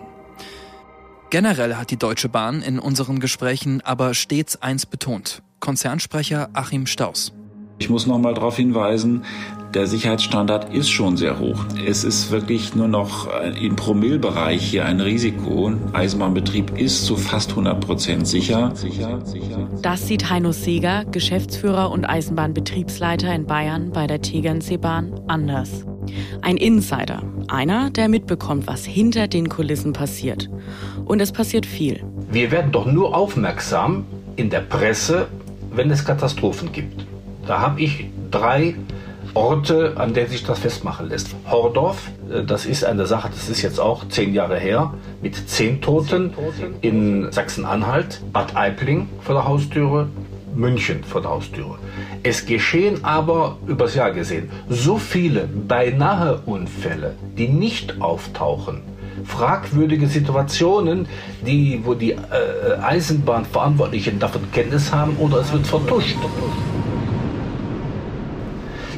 Generell 1.32 1.76
hat 1.76 1.90
die 1.90 1.96
Deutsche 1.96 2.28
Bahn 2.28 2.60
in 2.60 2.78
unseren 2.78 3.18
Gesprächen 3.18 3.80
aber 3.80 4.12
stets 4.12 4.60
eins 4.60 4.84
betont. 4.84 5.42
Konzernsprecher 5.60 6.50
Achim 6.52 6.84
Staus. 6.84 7.32
Ich 7.78 7.88
muss 7.88 8.06
noch 8.06 8.18
mal 8.18 8.34
darauf 8.34 8.56
hinweisen, 8.56 9.24
der 9.72 9.86
Sicherheitsstandard 9.86 10.74
ist 10.74 10.90
schon 10.90 11.16
sehr 11.16 11.38
hoch. 11.38 11.64
Es 11.86 12.04
ist 12.04 12.30
wirklich 12.30 12.74
nur 12.74 12.86
noch 12.86 13.30
im 13.58 13.76
Promillbereich 13.76 14.62
hier 14.62 14.84
ein 14.84 15.00
Risiko. 15.00 15.72
Eisenbahnbetrieb 15.94 16.78
ist 16.78 17.06
zu 17.06 17.16
fast 17.16 17.48
100 17.52 17.80
Prozent 17.80 18.28
sicher. 18.28 18.74
Das 19.80 20.06
sieht 20.06 20.28
Heino 20.28 20.52
Seeger, 20.52 21.06
Geschäftsführer 21.06 21.90
und 21.90 22.04
Eisenbahnbetriebsleiter 22.04 23.34
in 23.34 23.46
Bayern 23.46 23.90
bei 23.90 24.06
der 24.06 24.20
Tegernseebahn, 24.20 25.18
anders. 25.28 25.86
Ein 26.40 26.56
Insider, 26.56 27.22
einer, 27.48 27.90
der 27.90 28.08
mitbekommt, 28.08 28.66
was 28.66 28.84
hinter 28.84 29.28
den 29.28 29.48
Kulissen 29.48 29.92
passiert. 29.92 30.48
Und 31.04 31.20
es 31.20 31.32
passiert 31.32 31.66
viel. 31.66 32.02
Wir 32.30 32.50
werden 32.50 32.72
doch 32.72 32.86
nur 32.86 33.16
aufmerksam 33.16 34.04
in 34.36 34.50
der 34.50 34.60
Presse, 34.60 35.28
wenn 35.72 35.90
es 35.90 36.04
Katastrophen 36.04 36.72
gibt. 36.72 37.06
Da 37.46 37.60
habe 37.60 37.80
ich 37.80 38.06
drei 38.30 38.74
Orte, 39.34 39.94
an 39.96 40.12
denen 40.12 40.28
sich 40.28 40.44
das 40.44 40.58
festmachen 40.58 41.08
lässt. 41.08 41.34
Hordorf, 41.50 42.10
äh, 42.30 42.44
das 42.44 42.66
ist 42.66 42.84
eine 42.84 43.06
Sache, 43.06 43.30
das 43.30 43.48
ist 43.48 43.62
jetzt 43.62 43.80
auch 43.80 44.06
zehn 44.08 44.34
Jahre 44.34 44.58
her, 44.58 44.94
mit 45.22 45.36
zehn 45.48 45.80
Toten 45.80 46.34
in 46.82 47.32
Sachsen-Anhalt, 47.32 48.20
Bad 48.32 48.56
Aibling 48.56 49.08
vor 49.20 49.34
der 49.34 49.46
Haustüre, 49.46 50.08
München 50.54 51.04
vor 51.04 51.20
der 51.20 51.30
Haustüre. 51.30 51.78
Es 52.22 52.46
geschehen 52.46 53.04
aber, 53.04 53.56
übers 53.66 53.94
Jahr 53.94 54.12
gesehen, 54.12 54.50
so 54.68 54.98
viele 54.98 55.46
beinahe 55.46 56.40
Unfälle, 56.46 57.14
die 57.36 57.48
nicht 57.48 58.00
auftauchen. 58.00 58.82
Fragwürdige 59.24 60.06
Situationen, 60.06 61.06
die, 61.46 61.80
wo 61.84 61.94
die 61.94 62.12
äh, 62.12 62.16
Eisenbahnverantwortlichen 62.82 64.18
davon 64.18 64.42
Kenntnis 64.52 64.92
haben 64.92 65.16
oder 65.18 65.38
es 65.38 65.52
wird 65.52 65.66
vertuscht. 65.66 66.16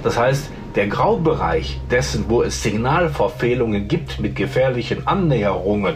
Das 0.03 0.19
heißt, 0.19 0.51
der 0.75 0.89
Graubereich 0.89 1.81
dessen, 1.91 2.25
wo 2.29 2.43
es 2.43 2.63
Signalverfehlungen 2.63 3.87
gibt 3.89 4.21
mit 4.21 4.35
gefährlichen 4.35 5.07
Annäherungen, 5.07 5.95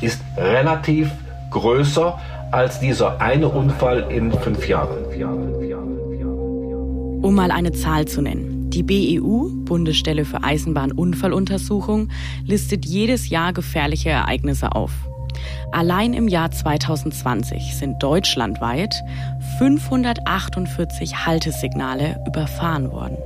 ist 0.00 0.20
relativ 0.36 1.10
größer 1.50 2.18
als 2.50 2.80
dieser 2.80 3.20
eine 3.20 3.48
Unfall 3.48 4.06
in 4.10 4.32
fünf 4.32 4.68
Jahren. 4.68 4.96
Um 7.22 7.34
mal 7.34 7.50
eine 7.50 7.72
Zahl 7.72 8.06
zu 8.06 8.22
nennen. 8.22 8.70
Die 8.70 8.82
BEU, 8.82 9.48
Bundesstelle 9.64 10.24
für 10.24 10.42
Eisenbahnunfalluntersuchung, 10.44 12.10
listet 12.44 12.84
jedes 12.84 13.30
Jahr 13.30 13.52
gefährliche 13.52 14.10
Ereignisse 14.10 14.72
auf. 14.72 14.92
Allein 15.72 16.12
im 16.14 16.28
Jahr 16.28 16.50
2020 16.50 17.74
sind 17.74 18.02
deutschlandweit 18.02 18.94
548 19.58 21.26
Haltesignale 21.26 22.20
überfahren 22.26 22.90
worden. 22.90 23.16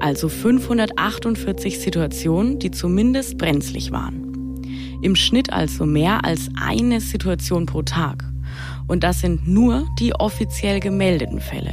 Also 0.00 0.28
548 0.28 1.78
Situationen, 1.78 2.58
die 2.58 2.70
zumindest 2.70 3.38
brenzlig 3.38 3.92
waren. 3.92 4.62
Im 5.02 5.16
Schnitt 5.16 5.52
also 5.52 5.86
mehr 5.86 6.24
als 6.24 6.48
eine 6.60 7.00
Situation 7.00 7.66
pro 7.66 7.82
Tag. 7.82 8.31
Und 8.92 9.04
das 9.04 9.20
sind 9.20 9.48
nur 9.48 9.88
die 9.98 10.14
offiziell 10.14 10.78
gemeldeten 10.78 11.40
Fälle. 11.40 11.72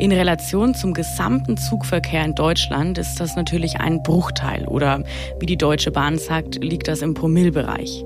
In 0.00 0.10
Relation 0.10 0.74
zum 0.74 0.94
gesamten 0.94 1.56
Zugverkehr 1.56 2.24
in 2.24 2.34
Deutschland 2.34 2.98
ist 2.98 3.20
das 3.20 3.36
natürlich 3.36 3.78
ein 3.78 4.02
Bruchteil 4.02 4.66
oder 4.66 5.04
wie 5.38 5.46
die 5.46 5.56
Deutsche 5.56 5.92
Bahn 5.92 6.18
sagt, 6.18 6.56
liegt 6.56 6.88
das 6.88 7.02
im 7.02 7.14
Promillbereich. 7.14 8.04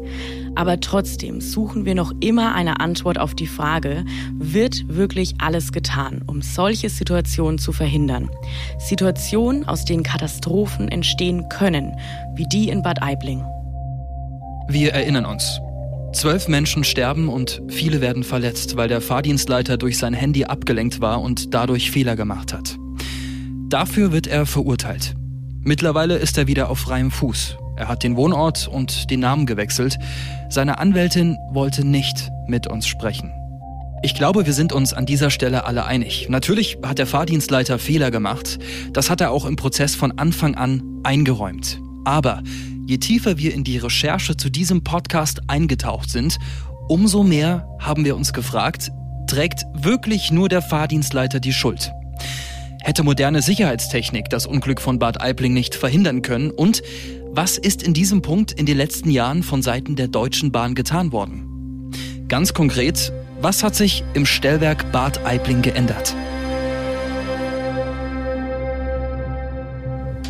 Aber 0.56 0.78
trotzdem 0.80 1.40
suchen 1.40 1.86
wir 1.86 1.94
noch 1.94 2.12
immer 2.20 2.54
eine 2.54 2.80
Antwort 2.80 3.18
auf 3.18 3.34
die 3.34 3.46
Frage, 3.46 4.04
wird 4.34 4.84
wirklich 4.86 5.36
alles 5.38 5.72
getan, 5.72 6.20
um 6.26 6.42
solche 6.42 6.90
Situationen 6.90 7.58
zu 7.58 7.72
verhindern? 7.72 8.28
Situationen, 8.76 9.66
aus 9.66 9.86
denen 9.86 10.02
Katastrophen 10.02 10.88
entstehen 10.88 11.48
können, 11.48 11.96
wie 12.34 12.44
die 12.44 12.68
in 12.68 12.82
Bad 12.82 13.02
Aibling. 13.02 13.42
Wir 14.68 14.92
erinnern 14.92 15.24
uns. 15.24 15.62
Zwölf 16.12 16.48
Menschen 16.48 16.82
sterben 16.82 17.28
und 17.28 17.62
viele 17.68 18.00
werden 18.00 18.24
verletzt, 18.24 18.76
weil 18.76 18.88
der 18.88 19.00
Fahrdienstleiter 19.00 19.76
durch 19.76 19.96
sein 19.96 20.12
Handy 20.12 20.44
abgelenkt 20.44 21.00
war 21.00 21.20
und 21.20 21.54
dadurch 21.54 21.90
Fehler 21.90 22.16
gemacht 22.16 22.52
hat. 22.52 22.76
Dafür 23.68 24.10
wird 24.10 24.26
er 24.26 24.44
verurteilt. 24.44 25.14
Mittlerweile 25.62 26.16
ist 26.16 26.36
er 26.36 26.48
wieder 26.48 26.68
auf 26.68 26.80
freiem 26.80 27.12
Fuß. 27.12 27.56
Er 27.76 27.88
hat 27.88 28.02
den 28.02 28.16
Wohnort 28.16 28.66
und 28.66 29.10
den 29.10 29.20
Namen 29.20 29.46
gewechselt. 29.46 29.98
Seine 30.48 30.78
Anwältin 30.78 31.36
wollte 31.52 31.86
nicht 31.86 32.28
mit 32.48 32.66
uns 32.66 32.88
sprechen. 32.88 33.32
Ich 34.02 34.14
glaube, 34.14 34.46
wir 34.46 34.52
sind 34.52 34.72
uns 34.72 34.92
an 34.92 35.06
dieser 35.06 35.30
Stelle 35.30 35.64
alle 35.64 35.84
einig. 35.84 36.28
Natürlich 36.28 36.78
hat 36.82 36.98
der 36.98 37.06
Fahrdienstleiter 37.06 37.78
Fehler 37.78 38.10
gemacht. 38.10 38.58
Das 38.92 39.10
hat 39.10 39.20
er 39.20 39.30
auch 39.30 39.44
im 39.44 39.56
Prozess 39.56 39.94
von 39.94 40.18
Anfang 40.18 40.56
an 40.56 40.82
eingeräumt. 41.04 41.80
Aber 42.04 42.42
Je 42.90 42.98
tiefer 42.98 43.38
wir 43.38 43.54
in 43.54 43.62
die 43.62 43.78
Recherche 43.78 44.36
zu 44.36 44.50
diesem 44.50 44.82
Podcast 44.82 45.42
eingetaucht 45.46 46.10
sind, 46.10 46.38
umso 46.88 47.22
mehr 47.22 47.68
haben 47.78 48.04
wir 48.04 48.16
uns 48.16 48.32
gefragt, 48.32 48.90
trägt 49.28 49.62
wirklich 49.74 50.32
nur 50.32 50.48
der 50.48 50.60
Fahrdienstleiter 50.60 51.38
die 51.38 51.52
Schuld? 51.52 51.92
Hätte 52.82 53.04
moderne 53.04 53.42
Sicherheitstechnik 53.42 54.28
das 54.28 54.44
Unglück 54.44 54.80
von 54.80 54.98
Bad 54.98 55.20
Aibling 55.20 55.52
nicht 55.52 55.76
verhindern 55.76 56.22
können? 56.22 56.50
Und 56.50 56.82
was 57.30 57.58
ist 57.58 57.84
in 57.84 57.94
diesem 57.94 58.22
Punkt 58.22 58.50
in 58.50 58.66
den 58.66 58.76
letzten 58.76 59.12
Jahren 59.12 59.44
von 59.44 59.62
Seiten 59.62 59.94
der 59.94 60.08
Deutschen 60.08 60.50
Bahn 60.50 60.74
getan 60.74 61.12
worden? 61.12 61.92
Ganz 62.26 62.54
konkret, 62.54 63.12
was 63.40 63.62
hat 63.62 63.76
sich 63.76 64.02
im 64.14 64.26
Stellwerk 64.26 64.90
Bad 64.90 65.24
Aibling 65.24 65.62
geändert? 65.62 66.16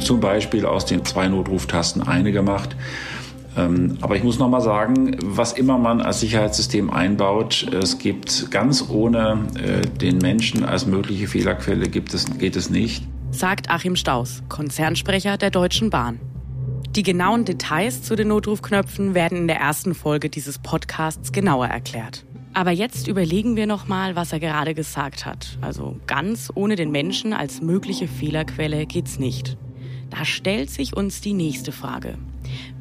Zum 0.00 0.20
Beispiel 0.20 0.66
aus 0.66 0.86
den 0.86 1.04
zwei 1.04 1.28
Notruftasten 1.28 2.02
eine 2.02 2.32
gemacht. 2.32 2.76
Ähm, 3.56 3.98
aber 4.00 4.16
ich 4.16 4.22
muss 4.22 4.38
noch 4.38 4.48
mal 4.48 4.60
sagen, 4.60 5.16
was 5.24 5.52
immer 5.52 5.78
man 5.78 6.00
als 6.00 6.20
Sicherheitssystem 6.20 6.90
einbaut, 6.90 7.66
es 7.72 7.98
gibt 7.98 8.50
ganz 8.50 8.88
ohne 8.88 9.46
äh, 9.56 9.82
den 9.82 10.18
Menschen 10.18 10.64
als 10.64 10.86
mögliche 10.86 11.26
Fehlerquelle 11.26 11.88
gibt 11.88 12.14
es, 12.14 12.26
geht 12.38 12.56
es 12.56 12.70
nicht. 12.70 13.04
Sagt 13.32 13.70
Achim 13.70 13.96
Staus, 13.96 14.42
Konzernsprecher 14.48 15.36
der 15.36 15.50
Deutschen 15.50 15.90
Bahn. 15.90 16.20
Die 16.96 17.04
genauen 17.04 17.44
Details 17.44 18.02
zu 18.02 18.16
den 18.16 18.28
Notrufknöpfen 18.28 19.14
werden 19.14 19.38
in 19.38 19.46
der 19.46 19.58
ersten 19.58 19.94
Folge 19.94 20.28
dieses 20.28 20.58
Podcasts 20.58 21.30
genauer 21.30 21.66
erklärt. 21.66 22.24
Aber 22.52 22.72
jetzt 22.72 23.06
überlegen 23.06 23.54
wir 23.54 23.68
noch 23.68 23.86
mal, 23.86 24.16
was 24.16 24.32
er 24.32 24.40
gerade 24.40 24.74
gesagt 24.74 25.24
hat. 25.24 25.56
Also 25.60 25.96
ganz 26.08 26.50
ohne 26.52 26.74
den 26.74 26.90
Menschen 26.90 27.32
als 27.32 27.62
mögliche 27.62 28.08
Fehlerquelle 28.08 28.86
geht's 28.86 29.20
nicht. 29.20 29.56
Da 30.10 30.24
stellt 30.24 30.70
sich 30.70 30.96
uns 30.96 31.20
die 31.20 31.32
nächste 31.32 31.72
Frage. 31.72 32.18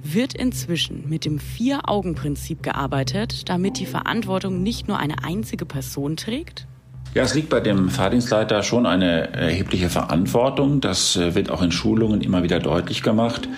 Wird 0.04 0.34
inzwischen 0.34 1.08
mit 1.08 1.26
dem 1.26 1.40
Vier-Augen-Prinzip 1.40 2.64
gearbeitet, 2.64 3.50
damit 3.50 3.80
die 3.80 3.86
Verantwortung 3.86 4.64
nicht 4.64 4.88
nur 4.88 4.98
eine 4.98 5.24
einzige 5.24 5.66
Person 5.66 6.18
trägt? 6.18 6.68
Ja, 7.14 7.24
es 7.24 7.34
liegt 7.34 7.50
bei 7.50 7.60
dem 7.60 7.90
Fahrdienstleiter 7.90 8.62
schon 8.62 8.86
eine 8.86 9.34
erhebliche 9.34 9.90
Verantwortung. 9.90 10.80
Das 10.80 11.16
äh, 11.16 11.34
wird 11.34 11.50
auch 11.50 11.64
in 11.64 11.72
Schulungen 11.72 12.22
immer 12.22 12.44
wieder 12.44 12.60
deutlich 12.60 13.02
gemacht. 13.02 13.50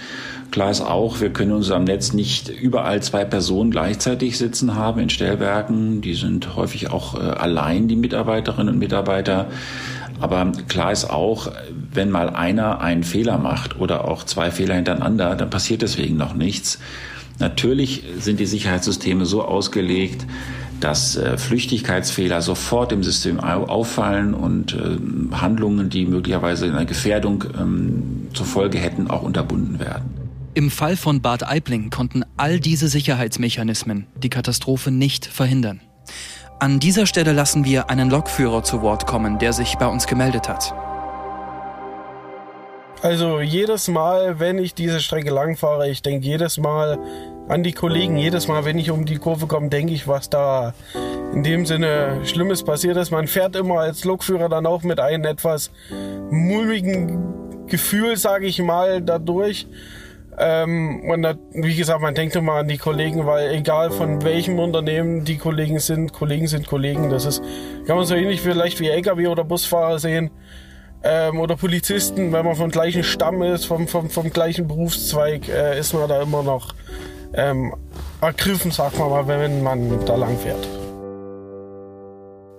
Klar 0.52 0.70
ist 0.70 0.82
auch, 0.82 1.22
wir 1.22 1.30
können 1.30 1.54
uns 1.54 1.72
am 1.72 1.86
Netz 1.86 2.12
nicht 2.12 2.50
überall 2.50 3.02
zwei 3.02 3.24
Personen 3.24 3.72
gleichzeitig 3.72 4.38
sitzen 4.38 4.76
haben 4.76 5.00
in 5.00 5.10
Stellwerken. 5.10 6.02
Die 6.02 6.14
sind 6.14 6.58
häufig 6.58 6.92
auch 6.92 7.16
äh, 7.16 7.20
allein, 7.20 7.88
die 7.88 7.96
Mitarbeiterinnen 7.96 8.74
und 8.74 8.80
Mitarbeiter. 8.80 9.48
Aber 10.20 10.52
klar 10.68 10.92
ist 10.92 11.10
auch, 11.10 11.52
wenn 11.94 12.12
mal 12.12 12.30
einer 12.30 12.82
einen 12.82 13.06
Fehler 13.06 13.38
macht 13.38 13.80
oder 13.80 14.06
auch 14.10 14.26
zwei 14.26 14.52
Fehler 14.52 14.76
hintereinander, 14.76 15.36
dann 15.36 15.50
passiert 15.50 15.84
deswegen 15.84 16.18
noch 16.18 16.34
nichts. 16.34 16.80
Natürlich 17.40 18.04
sind 18.20 18.42
die 18.42 18.46
Sicherheitssysteme 18.46 19.26
so 19.26 19.44
ausgelegt, 19.44 20.28
dass 20.82 21.16
äh, 21.16 21.38
Flüchtigkeitsfehler 21.38 22.42
sofort 22.42 22.92
im 22.92 23.04
System 23.04 23.40
auffallen 23.40 24.34
und 24.34 24.74
äh, 24.74 25.36
Handlungen, 25.36 25.90
die 25.90 26.06
möglicherweise 26.06 26.66
eine 26.66 26.86
Gefährdung 26.86 27.46
ähm, 27.58 28.28
zur 28.34 28.46
Folge 28.46 28.80
hätten, 28.80 29.10
auch 29.10 29.22
unterbunden 29.22 29.80
werden. 29.80 30.21
Im 30.54 30.70
Fall 30.70 30.98
von 30.98 31.22
Bad 31.22 31.48
Aibling 31.48 31.90
konnten 31.92 32.26
all 32.36 32.60
diese 32.60 32.90
Sicherheitsmechanismen 32.90 34.08
die 34.22 34.30
Katastrophe 34.30 34.92
nicht 34.92 35.26
verhindern. 35.26 35.80
An 36.60 36.80
dieser 36.80 37.06
Stelle 37.06 37.32
lassen 37.32 37.64
wir 37.64 37.90
einen 37.90 38.10
Lokführer 38.10 38.62
zu 38.62 38.82
Wort 38.82 39.08
kommen, 39.08 39.40
der 39.40 39.54
sich 39.54 39.78
bei 39.78 39.88
uns 39.88 40.08
gemeldet 40.08 40.50
hat. 40.50 40.74
Also 43.02 43.40
jedes 43.40 43.88
Mal, 43.88 44.40
wenn 44.40 44.60
ich 44.60 44.76
diese 44.76 45.00
Strecke 45.00 45.32
langfahre, 45.32 45.90
ich 45.90 46.02
denke 46.02 46.26
jedes 46.26 46.58
Mal 46.58 47.00
an 47.48 47.64
die 47.64 47.72
Kollegen. 47.72 48.18
Jedes 48.18 48.50
Mal, 48.50 48.66
wenn 48.66 48.78
ich 48.78 48.92
um 48.92 49.06
die 49.06 49.18
Kurve 49.18 49.48
komme, 49.48 49.70
denke 49.70 49.94
ich, 49.94 50.08
was 50.08 50.30
da 50.30 50.74
in 51.34 51.44
dem 51.44 51.66
Sinne 51.66 52.20
Schlimmes 52.26 52.64
passiert 52.64 52.98
ist. 52.98 53.10
Man 53.10 53.28
fährt 53.28 53.56
immer 53.56 53.80
als 53.80 54.04
Lokführer 54.04 54.50
dann 54.50 54.66
auch 54.66 54.84
mit 54.84 55.00
einem 55.00 55.24
etwas 55.24 55.72
mulmigen 56.30 57.68
Gefühl, 57.68 58.18
sage 58.18 58.48
ich 58.48 58.62
mal, 58.62 59.02
dadurch. 59.02 59.66
Ähm, 60.38 61.02
und 61.10 61.22
da, 61.24 61.36
wie 61.54 61.76
gesagt, 61.76 62.02
man 62.02 62.16
denkt 62.16 62.36
immer 62.36 62.54
an 62.54 62.68
die 62.68 62.78
Kollegen, 62.78 63.26
weil 63.26 63.54
egal 63.54 63.92
von 63.92 64.24
welchem 64.24 64.60
Unternehmen 64.60 65.26
die 65.26 65.38
Kollegen 65.38 65.80
sind, 65.80 66.14
Kollegen 66.14 66.48
sind 66.48 66.68
Kollegen. 66.68 67.10
Das 67.10 67.26
ist, 67.26 67.44
kann 67.86 67.98
man 67.98 68.06
so 68.06 68.16
ähnlich 68.16 68.42
vielleicht 68.42 68.80
wie 68.80 68.90
LKW 68.90 69.28
oder 69.28 69.44
Busfahrer 69.44 70.00
sehen. 70.00 70.32
Ähm, 71.04 71.40
oder 71.40 71.56
Polizisten, 71.56 72.32
wenn 72.32 72.46
man 72.46 72.56
vom 72.56 72.70
gleichen 72.70 73.04
Stamm 73.04 73.42
ist, 73.42 73.66
vom, 73.66 73.88
vom, 73.88 74.10
vom 74.10 74.30
gleichen 74.30 74.68
Berufszweig, 74.68 75.50
äh, 75.50 75.80
ist 75.80 75.94
man 75.94 76.08
da 76.08 76.22
immer 76.22 76.44
noch 76.44 76.74
ähm, 77.34 77.74
ergriffen, 78.22 78.72
sagt 78.72 79.00
man 79.00 79.10
mal, 79.10 79.28
wenn 79.28 79.64
man 79.64 80.06
da 80.06 80.16
lang 80.16 80.38
fährt. 80.38 80.68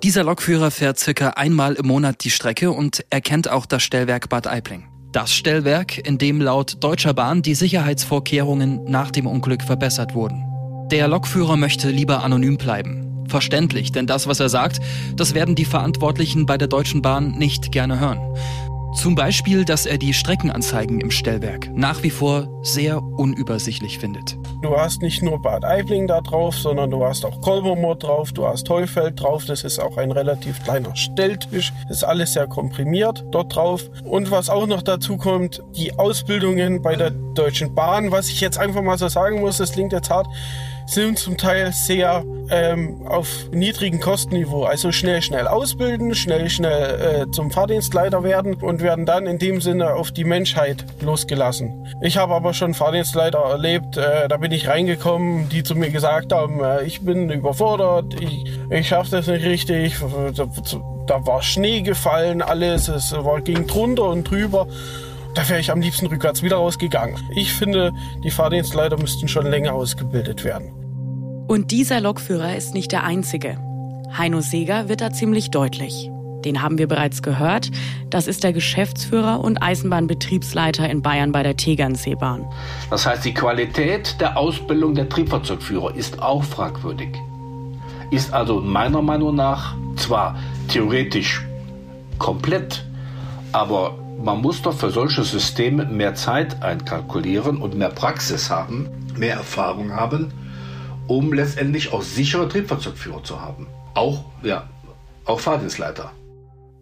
Dieser 0.02 0.24
Lokführer 0.24 0.72
fährt 0.72 0.98
circa 0.98 1.30
einmal 1.30 1.74
im 1.74 1.86
Monat 1.86 2.24
die 2.24 2.30
Strecke 2.30 2.72
und 2.72 3.04
erkennt 3.10 3.48
auch 3.48 3.66
das 3.66 3.84
Stellwerk 3.84 4.28
Bad 4.28 4.48
Aibling. 4.48 4.91
Das 5.12 5.34
Stellwerk, 5.34 5.98
in 6.08 6.16
dem 6.16 6.40
laut 6.40 6.82
Deutscher 6.82 7.12
Bahn 7.12 7.42
die 7.42 7.54
Sicherheitsvorkehrungen 7.54 8.84
nach 8.84 9.10
dem 9.10 9.26
Unglück 9.26 9.62
verbessert 9.62 10.14
wurden. 10.14 10.42
Der 10.90 11.06
Lokführer 11.06 11.58
möchte 11.58 11.90
lieber 11.90 12.24
anonym 12.24 12.56
bleiben. 12.56 13.26
Verständlich, 13.28 13.92
denn 13.92 14.06
das, 14.06 14.26
was 14.26 14.40
er 14.40 14.48
sagt, 14.48 14.80
das 15.14 15.34
werden 15.34 15.54
die 15.54 15.66
Verantwortlichen 15.66 16.46
bei 16.46 16.56
der 16.56 16.68
Deutschen 16.68 17.02
Bahn 17.02 17.32
nicht 17.32 17.72
gerne 17.72 18.00
hören. 18.00 18.20
Zum 18.94 19.14
Beispiel, 19.14 19.64
dass 19.64 19.86
er 19.86 19.96
die 19.96 20.12
Streckenanzeigen 20.12 21.00
im 21.00 21.10
Stellwerk 21.10 21.70
nach 21.74 22.02
wie 22.02 22.10
vor 22.10 22.46
sehr 22.62 23.02
unübersichtlich 23.02 23.98
findet. 23.98 24.36
Du 24.60 24.76
hast 24.76 25.00
nicht 25.00 25.22
nur 25.22 25.40
Bad 25.40 25.64
Aibling 25.64 26.06
da 26.06 26.20
drauf, 26.20 26.54
sondern 26.54 26.90
du 26.90 27.02
hast 27.04 27.24
auch 27.24 27.40
Kolbermoor 27.40 27.96
drauf, 27.96 28.32
du 28.32 28.46
hast 28.46 28.68
Heufeld 28.68 29.18
drauf. 29.18 29.46
Das 29.46 29.64
ist 29.64 29.78
auch 29.78 29.96
ein 29.96 30.12
relativ 30.12 30.62
kleiner 30.62 30.94
Stelltisch. 30.94 31.72
Das 31.88 31.98
ist 31.98 32.04
alles 32.04 32.34
sehr 32.34 32.46
komprimiert 32.46 33.24
dort 33.30 33.56
drauf. 33.56 33.82
Und 34.04 34.30
was 34.30 34.50
auch 34.50 34.66
noch 34.66 34.82
dazu 34.82 35.16
kommt, 35.16 35.62
die 35.74 35.98
Ausbildungen 35.98 36.82
bei 36.82 36.94
der 36.94 37.10
Deutschen 37.10 37.74
Bahn, 37.74 38.12
was 38.12 38.28
ich 38.28 38.40
jetzt 38.42 38.58
einfach 38.58 38.82
mal 38.82 38.98
so 38.98 39.08
sagen 39.08 39.40
muss, 39.40 39.56
das 39.56 39.72
klingt 39.72 39.92
jetzt 39.92 40.10
hart, 40.10 40.26
sind 40.86 41.18
zum 41.18 41.36
Teil 41.36 41.72
sehr 41.72 42.24
ähm, 42.50 43.06
auf 43.06 43.28
niedrigem 43.50 44.00
Kostenniveau. 44.00 44.64
Also 44.64 44.92
schnell, 44.92 45.22
schnell 45.22 45.46
ausbilden, 45.46 46.14
schnell, 46.14 46.50
schnell 46.50 47.26
äh, 47.26 47.30
zum 47.30 47.50
Fahrdienstleiter 47.50 48.22
werden 48.22 48.54
und 48.54 48.82
werden 48.82 49.06
dann 49.06 49.26
in 49.26 49.38
dem 49.38 49.60
Sinne 49.60 49.94
auf 49.94 50.10
die 50.10 50.24
Menschheit 50.24 50.84
losgelassen. 51.00 51.86
Ich 52.00 52.16
habe 52.16 52.34
aber 52.34 52.54
schon 52.54 52.74
Fahrdienstleiter 52.74 53.38
erlebt, 53.38 53.96
äh, 53.96 54.28
da 54.28 54.36
bin 54.36 54.52
ich 54.52 54.68
reingekommen, 54.68 55.48
die 55.48 55.62
zu 55.62 55.74
mir 55.74 55.90
gesagt 55.90 56.32
haben, 56.32 56.62
äh, 56.62 56.84
ich 56.84 57.00
bin 57.00 57.30
überfordert, 57.30 58.20
ich, 58.20 58.44
ich 58.70 58.88
schaffe 58.88 59.12
das 59.12 59.26
nicht 59.26 59.44
richtig, 59.44 59.96
da, 60.34 60.46
da 61.06 61.26
war 61.26 61.42
Schnee 61.42 61.82
gefallen, 61.82 62.42
alles, 62.42 62.88
es 62.88 63.12
war, 63.12 63.40
ging 63.40 63.66
drunter 63.66 64.08
und 64.08 64.28
drüber. 64.30 64.66
Da 65.34 65.48
wäre 65.48 65.60
ich 65.60 65.70
am 65.70 65.80
liebsten 65.80 66.06
rückwärts 66.06 66.42
wieder 66.42 66.56
rausgegangen. 66.56 67.16
Ich 67.34 67.52
finde, 67.52 67.92
die 68.22 68.30
Fahrdienstleiter 68.30 68.98
müssten 68.98 69.28
schon 69.28 69.46
länger 69.46 69.72
ausgebildet 69.72 70.44
werden. 70.44 70.72
Und 71.48 71.70
dieser 71.70 72.00
Lokführer 72.00 72.54
ist 72.54 72.74
nicht 72.74 72.92
der 72.92 73.04
einzige. 73.04 73.56
Heino 74.16 74.40
Seger 74.40 74.88
wird 74.88 75.00
da 75.00 75.10
ziemlich 75.10 75.50
deutlich. 75.50 76.10
Den 76.44 76.60
haben 76.60 76.76
wir 76.76 76.88
bereits 76.88 77.22
gehört. 77.22 77.70
Das 78.10 78.26
ist 78.26 78.44
der 78.44 78.52
Geschäftsführer 78.52 79.40
und 79.40 79.62
Eisenbahnbetriebsleiter 79.62 80.88
in 80.90 81.00
Bayern 81.00 81.32
bei 81.32 81.42
der 81.42 81.56
Tegernseebahn. 81.56 82.44
Das 82.90 83.06
heißt, 83.06 83.24
die 83.24 83.32
Qualität 83.32 84.20
der 84.20 84.36
Ausbildung 84.36 84.94
der 84.94 85.08
Triebfahrzeugführer 85.08 85.94
ist 85.94 86.20
auch 86.20 86.42
fragwürdig. 86.42 87.16
Ist 88.10 88.34
also 88.34 88.60
meiner 88.60 89.00
Meinung 89.00 89.34
nach 89.36 89.76
zwar 89.96 90.36
theoretisch 90.68 91.42
komplett, 92.18 92.84
aber 93.52 93.96
man 94.22 94.40
muss 94.40 94.62
doch 94.62 94.74
für 94.74 94.90
solche 94.90 95.24
Systeme 95.24 95.84
mehr 95.84 96.14
Zeit 96.14 96.62
einkalkulieren 96.62 97.56
und 97.58 97.74
mehr 97.74 97.90
Praxis 97.90 98.50
haben, 98.50 98.88
mehr 99.16 99.36
Erfahrung 99.36 99.92
haben, 99.92 100.32
um 101.08 101.32
letztendlich 101.32 101.92
auch 101.92 102.02
sichere 102.02 102.48
Triebfahrzeugführer 102.48 103.24
zu 103.24 103.40
haben. 103.40 103.66
Auch, 103.94 104.24
ja, 104.42 104.68
auch 105.24 105.40
Fahrdienstleiter. 105.40 106.12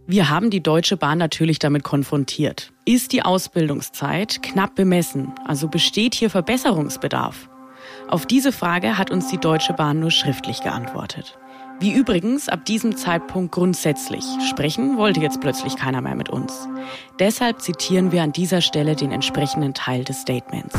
Wir 0.07 0.29
haben 0.29 0.51
die 0.51 0.63
Deutsche 0.63 0.97
Bahn 0.97 1.19
natürlich 1.19 1.59
damit 1.59 1.83
konfrontiert. 1.83 2.73
Ist 2.85 3.13
die 3.13 3.23
Ausbildungszeit 3.23 4.43
knapp 4.43 4.75
bemessen? 4.75 5.33
Also 5.47 5.69
besteht 5.69 6.15
hier 6.15 6.31
Verbesserungsbedarf? 6.31 7.49
Auf 8.09 8.27
diese 8.27 8.53
Frage 8.53 8.99
hat 8.99 9.11
uns 9.11 9.29
die 9.31 9.39
Deutsche 9.39 9.73
Bahn 9.73 10.01
nur 10.01 10.11
schriftlich 10.11 10.63
geantwortet. 10.63 11.39
Wie 11.81 11.95
übrigens 11.95 12.51
ab 12.51 12.67
diesem 12.67 12.95
Zeitpunkt 12.95 13.53
grundsätzlich. 13.53 14.23
Sprechen 14.51 14.99
wollte 14.99 15.21
jetzt 15.21 15.41
plötzlich 15.41 15.77
keiner 15.77 16.03
mehr 16.03 16.15
mit 16.15 16.29
uns. 16.29 16.69
Deshalb 17.19 17.63
zitieren 17.63 18.13
wir 18.13 18.23
an 18.23 18.33
dieser 18.33 18.61
Stelle 18.61 18.97
den 18.97 19.13
entsprechenden 19.13 19.73
Teil 19.73 20.05
des 20.05 20.21
Statements. 20.21 20.75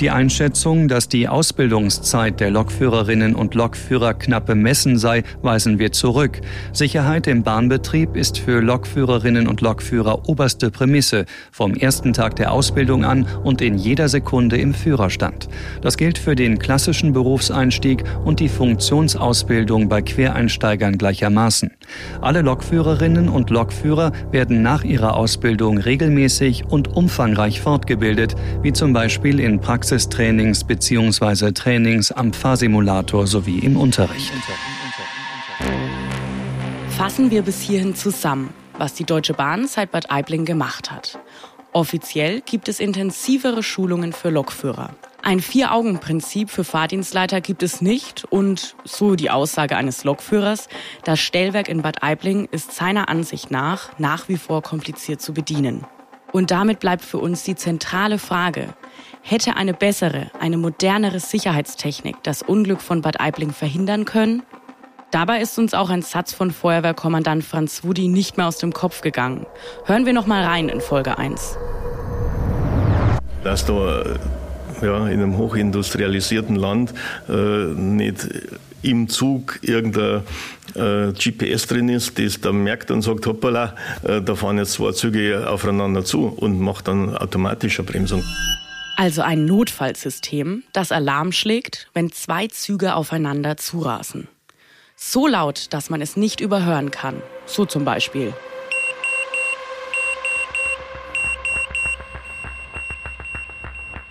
Die 0.00 0.10
Einschätzung, 0.10 0.88
dass 0.88 1.08
die 1.08 1.26
Ausbildungszeit 1.26 2.38
der 2.38 2.50
Lokführerinnen 2.50 3.34
und 3.34 3.54
Lokführer 3.54 4.12
knapp 4.12 4.44
bemessen 4.44 4.98
sei, 4.98 5.22
weisen 5.40 5.78
wir 5.78 5.90
zurück. 5.90 6.42
Sicherheit 6.74 7.26
im 7.26 7.42
Bahnbetrieb 7.42 8.14
ist 8.14 8.38
für 8.38 8.60
Lokführerinnen 8.60 9.46
und 9.46 9.62
Lokführer 9.62 10.28
oberste 10.28 10.70
Prämisse, 10.70 11.24
vom 11.50 11.72
ersten 11.72 12.12
Tag 12.12 12.36
der 12.36 12.52
Ausbildung 12.52 13.06
an 13.06 13.26
und 13.42 13.62
in 13.62 13.78
jeder 13.78 14.10
Sekunde 14.10 14.58
im 14.58 14.74
Führerstand. 14.74 15.48
Das 15.80 15.96
gilt 15.96 16.18
für 16.18 16.36
den 16.36 16.58
klassischen 16.58 17.14
Berufseinstieg 17.14 18.04
und 18.22 18.38
die 18.38 18.50
Funktionsausbildung 18.50 19.88
bei 19.88 20.02
Quereinsteigern 20.02 20.98
gleichermaßen. 20.98 21.70
Alle 22.20 22.42
Lokführerinnen 22.42 23.28
und 23.28 23.50
Lokführer 23.50 24.12
werden 24.30 24.62
nach 24.62 24.84
ihrer 24.84 25.16
Ausbildung 25.16 25.78
regelmäßig 25.78 26.64
und 26.68 26.96
umfangreich 26.96 27.60
fortgebildet, 27.60 28.34
wie 28.62 28.72
zum 28.72 28.92
Beispiel 28.92 29.40
in 29.40 29.60
Praxis 29.60 29.96
Praxistrainings 29.96 30.64
bzw. 30.64 31.52
Trainings 31.52 32.12
am 32.12 32.32
Fahrsimulator 32.32 33.26
sowie 33.26 33.60
im 33.60 33.76
Unterricht. 33.76 34.32
Fassen 36.90 37.30
wir 37.30 37.42
bis 37.42 37.60
hierhin 37.60 37.94
zusammen, 37.94 38.50
was 38.78 38.94
die 38.94 39.04
Deutsche 39.04 39.32
Bahn 39.32 39.66
seit 39.68 39.90
Bad 39.90 40.10
Aibling 40.10 40.44
gemacht 40.44 40.90
hat. 40.90 41.18
Offiziell 41.72 42.42
gibt 42.42 42.68
es 42.68 42.78
intensivere 42.80 43.62
Schulungen 43.62 44.12
für 44.12 44.30
Lokführer. 44.30 44.90
Ein 45.26 45.40
Vier-Augen-Prinzip 45.40 46.50
für 46.50 46.62
Fahrdienstleiter 46.62 47.40
gibt 47.40 47.64
es 47.64 47.80
nicht 47.80 48.24
und, 48.30 48.76
so 48.84 49.16
die 49.16 49.28
Aussage 49.28 49.76
eines 49.76 50.04
Lokführers, 50.04 50.68
das 51.02 51.18
Stellwerk 51.18 51.68
in 51.68 51.82
Bad 51.82 52.04
Aibling 52.04 52.46
ist 52.52 52.76
seiner 52.76 53.08
Ansicht 53.08 53.50
nach 53.50 53.98
nach 53.98 54.28
wie 54.28 54.36
vor 54.36 54.62
kompliziert 54.62 55.20
zu 55.20 55.34
bedienen. 55.34 55.84
Und 56.30 56.52
damit 56.52 56.78
bleibt 56.78 57.04
für 57.04 57.18
uns 57.18 57.42
die 57.42 57.56
zentrale 57.56 58.20
Frage, 58.20 58.68
Hätte 59.20 59.56
eine 59.56 59.74
bessere, 59.74 60.30
eine 60.38 60.58
modernere 60.58 61.18
Sicherheitstechnik 61.18 62.22
das 62.22 62.42
Unglück 62.42 62.80
von 62.80 63.02
Bad 63.02 63.18
Aibling 63.20 63.50
verhindern 63.50 64.04
können? 64.04 64.44
Dabei 65.10 65.40
ist 65.40 65.58
uns 65.58 65.74
auch 65.74 65.90
ein 65.90 66.02
Satz 66.02 66.32
von 66.34 66.52
Feuerwehrkommandant 66.52 67.42
Franz 67.42 67.82
Wudi 67.82 68.06
nicht 68.06 68.36
mehr 68.36 68.46
aus 68.46 68.58
dem 68.58 68.72
Kopf 68.72 69.00
gegangen. 69.00 69.44
Hören 69.86 70.06
wir 70.06 70.12
noch 70.12 70.26
mal 70.28 70.44
rein 70.44 70.68
in 70.68 70.80
Folge 70.80 71.18
1. 71.18 71.58
Dass 73.42 73.66
da 73.66 74.04
ja, 74.82 75.08
in 75.08 75.22
einem 75.22 75.38
hochindustrialisierten 75.38 76.56
Land 76.56 76.94
äh, 77.28 77.32
nicht 77.32 78.28
im 78.82 79.08
Zug 79.08 79.58
irgendein 79.62 80.22
äh, 80.74 81.12
GPS 81.12 81.66
drin 81.66 81.88
ist, 81.88 82.18
das 82.18 82.40
dann 82.40 82.62
merkt 82.62 82.90
und 82.90 83.02
sagt, 83.02 83.26
hoppala, 83.26 83.74
äh, 84.02 84.20
da 84.22 84.34
fahren 84.34 84.58
jetzt 84.58 84.72
zwei 84.72 84.92
Züge 84.92 85.48
aufeinander 85.48 86.04
zu 86.04 86.26
und 86.26 86.60
macht 86.60 86.88
dann 86.88 87.16
automatische 87.16 87.82
Bremsung. 87.82 88.22
Also 88.96 89.22
ein 89.22 89.44
Notfallsystem, 89.44 90.62
das 90.72 90.90
Alarm 90.90 91.32
schlägt, 91.32 91.88
wenn 91.92 92.12
zwei 92.12 92.46
Züge 92.46 92.94
aufeinander 92.94 93.56
zurasen. 93.56 94.28
So 94.96 95.26
laut, 95.26 95.66
dass 95.74 95.90
man 95.90 96.00
es 96.00 96.16
nicht 96.16 96.40
überhören 96.40 96.90
kann. 96.90 97.22
So 97.44 97.66
zum 97.66 97.84
Beispiel. 97.84 98.32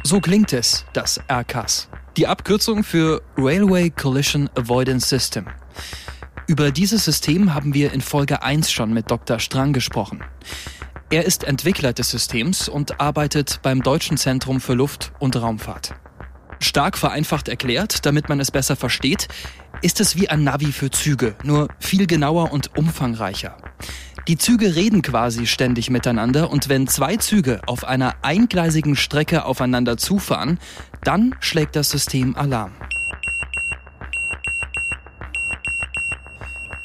So 0.08 0.20
klingt 0.20 0.54
es, 0.54 0.86
das 0.94 1.20
RCAS. 1.32 1.90
Die 2.16 2.28
Abkürzung 2.28 2.84
für 2.84 3.24
Railway 3.38 3.90
Collision 3.90 4.48
Avoidance 4.54 5.08
System. 5.08 5.48
Über 6.46 6.70
dieses 6.70 7.06
System 7.06 7.56
haben 7.56 7.74
wir 7.74 7.92
in 7.92 8.02
Folge 8.02 8.44
1 8.44 8.72
schon 8.72 8.94
mit 8.94 9.10
Dr. 9.10 9.40
Strang 9.40 9.74
gesprochen. 9.74 10.24
Er 11.10 11.26
ist 11.26 11.44
Entwickler 11.44 11.92
des 11.92 12.12
Systems 12.12 12.70
und 12.70 13.02
arbeitet 13.02 13.62
beim 13.64 13.82
Deutschen 13.82 14.18
Zentrum 14.18 14.62
für 14.62 14.76
Luft- 14.76 15.12
und 15.18 15.36
Raumfahrt. 15.42 15.96
Stark 16.60 17.00
vereinfacht 17.00 17.48
erklärt, 17.48 18.06
damit 18.06 18.30
man 18.30 18.40
es 18.40 18.52
besser 18.52 18.76
versteht, 18.76 19.28
ist 19.82 20.00
es 20.00 20.16
wie 20.16 20.30
ein 20.30 20.44
Navi 20.44 20.72
für 20.72 20.92
Züge, 20.92 21.36
nur 21.42 21.70
viel 21.80 22.06
genauer 22.06 22.52
und 22.52 22.78
umfangreicher. 22.78 23.58
Die 24.28 24.38
Züge 24.40 24.76
reden 24.76 25.04
quasi 25.04 25.46
ständig 25.46 25.92
miteinander 25.92 26.50
und 26.50 26.68
wenn 26.68 26.88
zwei 26.88 27.16
Züge 27.16 27.62
auf 27.68 27.84
einer 27.84 28.16
eingleisigen 28.24 28.96
Strecke 28.96 29.46
aufeinander 29.46 29.98
zufahren, 29.98 30.58
dann 31.04 31.36
schlägt 31.42 31.76
das 31.76 31.92
System 31.92 32.36
Alarm. 32.36 32.72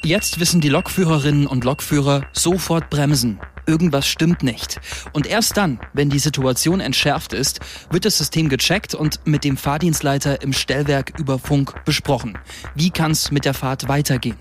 Jetzt 0.03 0.39
wissen 0.39 0.61
die 0.61 0.69
Lokführerinnen 0.69 1.47
und 1.47 1.63
Lokführer 1.63 2.25
sofort 2.31 2.91
bremsen. 2.91 3.39
Irgendwas 3.65 4.07
stimmt 4.07 4.43
nicht. 4.43 4.79
Und 5.13 5.25
erst 5.25 5.57
dann, 5.57 5.79
wenn 5.93 6.11
die 6.11 6.19
Situation 6.19 6.79
entschärft 6.79 7.33
ist, 7.33 7.59
wird 7.89 8.05
das 8.05 8.19
System 8.19 8.49
gecheckt 8.49 8.93
und 8.93 9.19
mit 9.25 9.43
dem 9.43 9.57
Fahrdienstleiter 9.57 10.43
im 10.43 10.53
Stellwerk 10.53 11.13
über 11.19 11.39
Funk 11.39 11.73
besprochen. 11.85 12.37
Wie 12.75 12.91
kann 12.91 13.11
es 13.11 13.31
mit 13.31 13.45
der 13.45 13.53
Fahrt 13.55 13.87
weitergehen? 13.87 14.37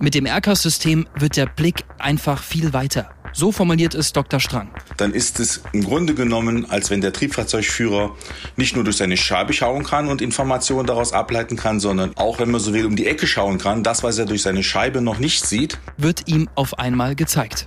Mit 0.00 0.14
dem 0.14 0.26
RCAS-System 0.26 1.08
wird 1.18 1.36
der 1.36 1.46
Blick 1.46 1.84
einfach 1.98 2.40
viel 2.40 2.72
weiter. 2.72 3.10
So 3.32 3.50
formuliert 3.50 3.96
es 3.96 4.12
Dr. 4.12 4.38
Strang. 4.38 4.70
Dann 4.96 5.12
ist 5.12 5.40
es 5.40 5.62
im 5.72 5.82
Grunde 5.82 6.14
genommen, 6.14 6.70
als 6.70 6.90
wenn 6.90 7.00
der 7.00 7.12
Triebfahrzeugführer 7.12 8.14
nicht 8.56 8.76
nur 8.76 8.84
durch 8.84 8.96
seine 8.96 9.16
Scheibe 9.16 9.52
schauen 9.52 9.82
kann 9.82 10.06
und 10.06 10.22
Informationen 10.22 10.86
daraus 10.86 11.12
ableiten 11.12 11.56
kann, 11.56 11.80
sondern 11.80 12.16
auch, 12.16 12.38
wenn 12.38 12.50
man 12.50 12.60
so 12.60 12.72
will, 12.72 12.86
um 12.86 12.94
die 12.94 13.06
Ecke 13.06 13.26
schauen 13.26 13.58
kann. 13.58 13.82
Das, 13.82 14.04
was 14.04 14.18
er 14.18 14.26
durch 14.26 14.42
seine 14.42 14.62
Scheibe 14.62 15.00
noch 15.00 15.18
nicht 15.18 15.44
sieht, 15.44 15.78
wird 15.96 16.28
ihm 16.28 16.48
auf 16.54 16.78
einmal 16.78 17.16
gezeigt. 17.16 17.66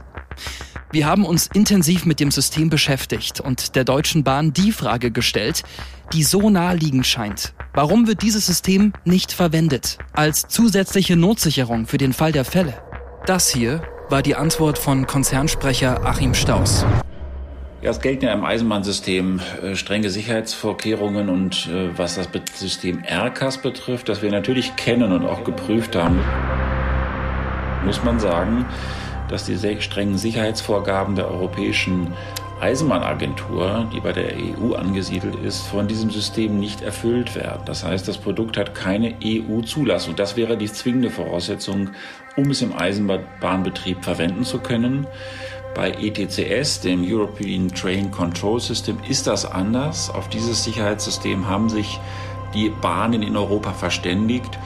Wir 0.93 1.05
haben 1.05 1.25
uns 1.25 1.47
intensiv 1.53 2.05
mit 2.05 2.19
dem 2.19 2.31
System 2.31 2.69
beschäftigt 2.69 3.39
und 3.39 3.75
der 3.75 3.83
Deutschen 3.83 4.23
Bahn 4.23 4.53
die 4.53 4.71
Frage 4.71 5.11
gestellt, 5.11 5.63
die 6.13 6.23
so 6.23 6.49
naheliegend 6.49 7.07
scheint. 7.07 7.53
Warum 7.73 8.07
wird 8.07 8.21
dieses 8.21 8.45
System 8.45 8.93
nicht 9.05 9.31
verwendet 9.31 9.97
als 10.13 10.47
zusätzliche 10.47 11.15
Notsicherung 11.15 11.85
für 11.85 11.97
den 11.97 12.13
Fall 12.13 12.31
der 12.31 12.45
Fälle? 12.45 12.73
Das 13.25 13.49
hier 13.49 13.81
war 14.09 14.21
die 14.21 14.35
Antwort 14.35 14.77
von 14.77 15.07
Konzernsprecher 15.07 16.05
Achim 16.05 16.33
Staus. 16.33 16.85
Ja, 17.81 17.89
es 17.89 17.99
gelten 17.99 18.25
ja 18.25 18.33
im 18.33 18.43
Eisenbahnsystem 18.43 19.39
äh, 19.63 19.75
strenge 19.75 20.09
Sicherheitsvorkehrungen 20.09 21.29
und 21.29 21.67
äh, 21.67 21.97
was 21.97 22.15
das 22.15 22.29
System 22.53 23.03
RCAS 23.03 23.59
betrifft, 23.59 24.09
das 24.09 24.21
wir 24.21 24.29
natürlich 24.29 24.75
kennen 24.75 25.11
und 25.11 25.25
auch 25.25 25.43
geprüft 25.43 25.95
haben, 25.95 26.19
muss 27.83 28.03
man 28.03 28.19
sagen, 28.19 28.65
dass 29.29 29.45
die 29.45 29.55
sehr 29.55 29.81
strengen 29.81 30.17
Sicherheitsvorgaben 30.17 31.15
der 31.15 31.27
Europäischen 31.31 32.13
Eisenbahnagentur, 32.61 33.89
die 33.91 33.99
bei 33.99 34.11
der 34.11 34.35
EU 34.35 34.75
angesiedelt 34.75 35.35
ist, 35.43 35.61
von 35.67 35.87
diesem 35.87 36.11
System 36.11 36.59
nicht 36.59 36.81
erfüllt 36.81 37.35
werden. 37.35 37.63
Das 37.65 37.83
heißt, 37.83 38.07
das 38.07 38.17
Produkt 38.17 38.55
hat 38.55 38.75
keine 38.75 39.15
EU-Zulassung. 39.23 40.15
Das 40.15 40.37
wäre 40.37 40.57
die 40.57 40.71
zwingende 40.71 41.09
Voraussetzung, 41.09 41.89
um 42.35 42.51
es 42.51 42.61
im 42.61 42.73
Eisenbahnbetrieb 42.73 44.03
verwenden 44.03 44.43
zu 44.43 44.59
können. 44.59 45.07
Bei 45.73 45.91
ETCS, 45.91 46.81
dem 46.81 47.03
European 47.03 47.69
Train 47.69 48.11
Control 48.11 48.59
System, 48.59 48.97
ist 49.09 49.25
das 49.25 49.45
anders. 49.45 50.09
Auf 50.09 50.29
dieses 50.29 50.63
Sicherheitssystem 50.63 51.47
haben 51.47 51.69
sich 51.69 51.99
die 52.53 52.69
Bahnen 52.69 53.23
in 53.23 53.35
Europa 53.37 53.73
verständigt. 53.73 54.59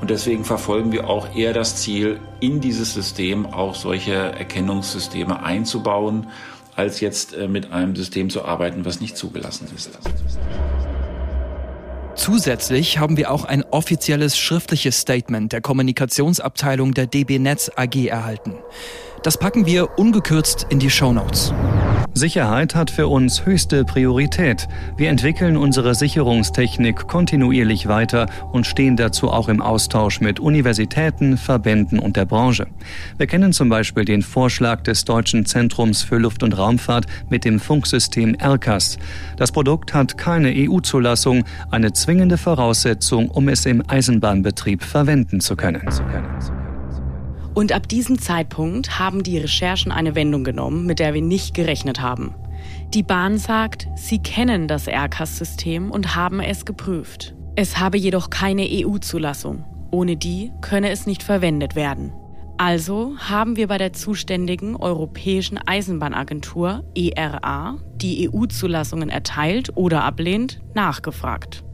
Und 0.00 0.10
deswegen 0.10 0.44
verfolgen 0.44 0.90
wir 0.90 1.08
auch 1.08 1.34
eher 1.34 1.52
das 1.52 1.76
Ziel, 1.76 2.18
in 2.40 2.60
dieses 2.60 2.94
System 2.94 3.46
auch 3.46 3.74
solche 3.74 4.14
Erkennungssysteme 4.14 5.44
einzubauen 5.44 6.28
als 6.74 7.00
jetzt 7.00 7.34
äh, 7.34 7.48
mit 7.48 7.72
einem 7.72 7.94
System 7.96 8.30
zu 8.30 8.44
arbeiten, 8.44 8.84
was 8.84 9.00
nicht 9.00 9.16
zugelassen 9.16 9.68
ist. 9.74 9.90
Zusätzlich 12.14 12.98
haben 12.98 13.16
wir 13.16 13.30
auch 13.30 13.44
ein 13.44 13.64
offizielles 13.70 14.38
schriftliches 14.38 15.00
Statement 15.00 15.52
der 15.52 15.60
Kommunikationsabteilung 15.60 16.94
der 16.94 17.06
DB 17.06 17.38
Netz 17.38 17.70
AG 17.74 18.06
erhalten. 18.06 18.54
Das 19.22 19.38
packen 19.38 19.66
wir 19.66 19.98
ungekürzt 19.98 20.66
in 20.68 20.78
die 20.78 20.90
Show 20.90 21.12
Notes. 21.12 21.52
Sicherheit 22.14 22.74
hat 22.74 22.90
für 22.90 23.08
uns 23.08 23.46
höchste 23.46 23.84
Priorität. 23.84 24.68
Wir 24.96 25.08
entwickeln 25.08 25.56
unsere 25.56 25.94
Sicherungstechnik 25.94 27.08
kontinuierlich 27.08 27.88
weiter 27.88 28.26
und 28.52 28.66
stehen 28.66 28.96
dazu 28.96 29.30
auch 29.30 29.48
im 29.48 29.62
Austausch 29.62 30.20
mit 30.20 30.38
Universitäten, 30.38 31.38
Verbänden 31.38 31.98
und 31.98 32.16
der 32.16 32.26
Branche. 32.26 32.66
Wir 33.16 33.26
kennen 33.26 33.52
zum 33.52 33.70
Beispiel 33.70 34.04
den 34.04 34.22
Vorschlag 34.22 34.82
des 34.82 35.04
Deutschen 35.04 35.46
Zentrums 35.46 36.02
für 36.02 36.18
Luft- 36.18 36.42
und 36.42 36.56
Raumfahrt 36.56 37.06
mit 37.30 37.46
dem 37.46 37.58
Funksystem 37.58 38.34
ERCAS. 38.34 38.98
Das 39.38 39.50
Produkt 39.50 39.94
hat 39.94 40.18
keine 40.18 40.52
EU-Zulassung, 40.54 41.44
eine 41.70 41.94
zwingende 41.94 42.36
Voraussetzung, 42.36 43.30
um 43.30 43.48
es 43.48 43.64
im 43.64 43.82
Eisenbahnbetrieb 43.88 44.82
verwenden 44.82 45.40
zu 45.40 45.56
können. 45.56 45.82
Und 47.54 47.72
ab 47.72 47.88
diesem 47.88 48.18
Zeitpunkt 48.18 48.98
haben 48.98 49.22
die 49.22 49.38
Recherchen 49.38 49.92
eine 49.92 50.14
Wendung 50.14 50.42
genommen, 50.42 50.86
mit 50.86 50.98
der 50.98 51.12
wir 51.12 51.22
nicht 51.22 51.54
gerechnet 51.54 52.00
haben. 52.00 52.34
Die 52.94 53.02
Bahn 53.02 53.38
sagt, 53.38 53.88
sie 53.96 54.18
kennen 54.18 54.68
das 54.68 54.88
RCAS-System 54.88 55.90
und 55.90 56.14
haben 56.14 56.40
es 56.40 56.64
geprüft. 56.64 57.34
Es 57.56 57.78
habe 57.78 57.98
jedoch 57.98 58.30
keine 58.30 58.66
EU-Zulassung. 58.70 59.64
Ohne 59.90 60.16
die 60.16 60.52
könne 60.62 60.90
es 60.90 61.06
nicht 61.06 61.22
verwendet 61.22 61.74
werden. 61.74 62.12
Also 62.56 63.16
haben 63.18 63.56
wir 63.56 63.66
bei 63.66 63.76
der 63.76 63.92
zuständigen 63.92 64.76
Europäischen 64.76 65.58
Eisenbahnagentur 65.58 66.84
ERA, 66.94 67.78
die 67.96 68.30
EU-Zulassungen 68.30 69.10
erteilt 69.10 69.76
oder 69.76 70.04
ablehnt, 70.04 70.62
nachgefragt. 70.74 71.64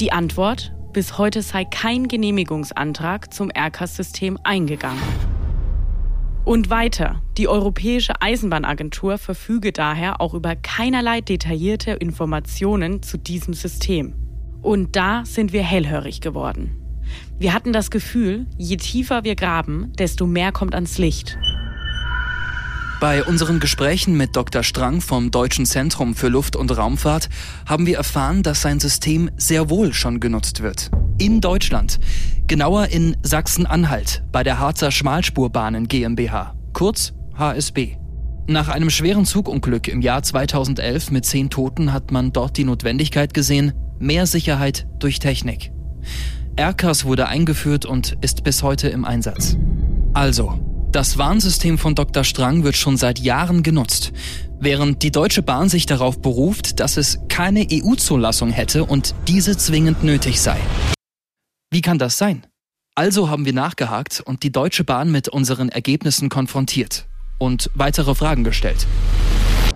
Die 0.00 0.10
Antwort 0.10 0.74
bis 0.92 1.18
heute 1.18 1.42
sei 1.42 1.64
kein 1.64 2.08
Genehmigungsantrag 2.08 3.32
zum 3.32 3.50
RCAS-System 3.50 4.38
eingegangen. 4.44 5.02
Und 6.44 6.70
weiter, 6.70 7.22
die 7.38 7.48
Europäische 7.48 8.20
Eisenbahnagentur 8.20 9.16
verfüge 9.18 9.72
daher 9.72 10.20
auch 10.20 10.34
über 10.34 10.56
keinerlei 10.56 11.20
detaillierte 11.20 11.92
Informationen 11.92 13.02
zu 13.02 13.16
diesem 13.16 13.54
System. 13.54 14.14
Und 14.60 14.96
da 14.96 15.24
sind 15.24 15.52
wir 15.52 15.62
hellhörig 15.62 16.20
geworden. 16.20 16.76
Wir 17.38 17.54
hatten 17.54 17.72
das 17.72 17.90
Gefühl, 17.90 18.46
je 18.58 18.76
tiefer 18.76 19.24
wir 19.24 19.34
graben, 19.34 19.92
desto 19.98 20.26
mehr 20.26 20.52
kommt 20.52 20.74
ans 20.74 20.98
Licht. 20.98 21.38
Bei 23.02 23.24
unseren 23.24 23.58
Gesprächen 23.58 24.16
mit 24.16 24.36
Dr. 24.36 24.62
Strang 24.62 25.00
vom 25.00 25.32
Deutschen 25.32 25.66
Zentrum 25.66 26.14
für 26.14 26.28
Luft- 26.28 26.54
und 26.54 26.70
Raumfahrt 26.70 27.28
haben 27.66 27.84
wir 27.84 27.96
erfahren, 27.96 28.44
dass 28.44 28.62
sein 28.62 28.78
System 28.78 29.28
sehr 29.36 29.68
wohl 29.70 29.92
schon 29.92 30.20
genutzt 30.20 30.62
wird. 30.62 30.88
In 31.18 31.40
Deutschland. 31.40 31.98
Genauer 32.46 32.90
in 32.90 33.16
Sachsen-Anhalt 33.24 34.22
bei 34.30 34.44
der 34.44 34.60
Harzer 34.60 34.92
Schmalspurbahnen 34.92 35.88
GmbH, 35.88 36.54
kurz 36.74 37.12
HSB. 37.34 37.96
Nach 38.46 38.68
einem 38.68 38.88
schweren 38.88 39.26
Zugunglück 39.26 39.88
im 39.88 40.00
Jahr 40.00 40.22
2011 40.22 41.10
mit 41.10 41.26
zehn 41.26 41.50
Toten 41.50 41.92
hat 41.92 42.12
man 42.12 42.32
dort 42.32 42.56
die 42.56 42.64
Notwendigkeit 42.64 43.34
gesehen, 43.34 43.72
mehr 43.98 44.28
Sicherheit 44.28 44.86
durch 45.00 45.18
Technik. 45.18 45.72
RCAS 46.56 47.04
wurde 47.04 47.26
eingeführt 47.26 47.84
und 47.84 48.16
ist 48.20 48.44
bis 48.44 48.62
heute 48.62 48.90
im 48.90 49.04
Einsatz. 49.04 49.56
Also, 50.14 50.71
das 50.92 51.16
Warnsystem 51.16 51.78
von 51.78 51.94
Dr. 51.94 52.22
Strang 52.22 52.64
wird 52.64 52.76
schon 52.76 52.96
seit 52.96 53.18
Jahren 53.18 53.62
genutzt, 53.62 54.12
während 54.60 55.02
die 55.02 55.10
Deutsche 55.10 55.42
Bahn 55.42 55.68
sich 55.68 55.86
darauf 55.86 56.20
beruft, 56.20 56.80
dass 56.80 56.96
es 56.96 57.18
keine 57.28 57.66
EU-Zulassung 57.70 58.50
hätte 58.50 58.84
und 58.84 59.14
diese 59.26 59.56
zwingend 59.56 60.04
nötig 60.04 60.40
sei. 60.40 60.58
Wie 61.70 61.80
kann 61.80 61.98
das 61.98 62.18
sein? 62.18 62.46
Also 62.94 63.30
haben 63.30 63.46
wir 63.46 63.54
nachgehakt 63.54 64.20
und 64.20 64.42
die 64.42 64.52
Deutsche 64.52 64.84
Bahn 64.84 65.10
mit 65.10 65.28
unseren 65.28 65.70
Ergebnissen 65.70 66.28
konfrontiert 66.28 67.06
und 67.38 67.70
weitere 67.74 68.14
Fragen 68.14 68.44
gestellt. 68.44 68.86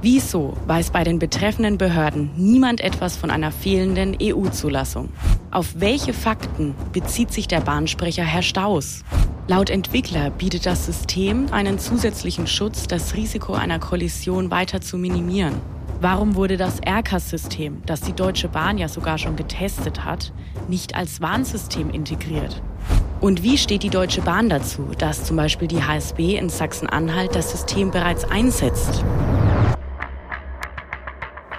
Wieso 0.02 0.52
weiß 0.66 0.90
bei 0.90 1.04
den 1.04 1.18
betreffenden 1.18 1.78
Behörden 1.78 2.30
niemand 2.36 2.80
etwas 2.82 3.16
von 3.16 3.30
einer 3.30 3.50
fehlenden 3.50 4.16
EU-Zulassung? 4.22 5.08
Auf 5.50 5.74
welche 5.76 6.12
Fakten 6.12 6.74
bezieht 6.92 7.32
sich 7.32 7.48
der 7.48 7.60
Bahnsprecher 7.60 8.22
Herr 8.22 8.42
Staus? 8.42 9.02
Laut 9.48 9.70
Entwickler 9.70 10.30
bietet 10.30 10.66
das 10.66 10.84
System 10.84 11.46
einen 11.50 11.78
zusätzlichen 11.78 12.46
Schutz, 12.46 12.86
das 12.86 13.14
Risiko 13.14 13.54
einer 13.54 13.78
Kollision 13.78 14.50
weiter 14.50 14.82
zu 14.82 14.98
minimieren. 14.98 15.54
Warum 16.00 16.34
wurde 16.34 16.58
das 16.58 16.80
RCAS-System, 16.86 17.80
das 17.86 18.02
die 18.02 18.12
Deutsche 18.12 18.48
Bahn 18.48 18.76
ja 18.76 18.88
sogar 18.88 19.16
schon 19.16 19.36
getestet 19.36 20.04
hat, 20.04 20.30
nicht 20.68 20.94
als 20.94 21.22
Warnsystem 21.22 21.88
integriert? 21.88 22.60
Und 23.22 23.42
wie 23.42 23.56
steht 23.56 23.82
die 23.82 23.88
Deutsche 23.88 24.20
Bahn 24.20 24.50
dazu, 24.50 24.90
dass 24.98 25.24
zum 25.24 25.38
Beispiel 25.38 25.68
die 25.68 25.82
HSB 25.82 26.36
in 26.36 26.50
Sachsen-Anhalt 26.50 27.34
das 27.34 27.50
System 27.50 27.90
bereits 27.90 28.24
einsetzt? 28.24 29.02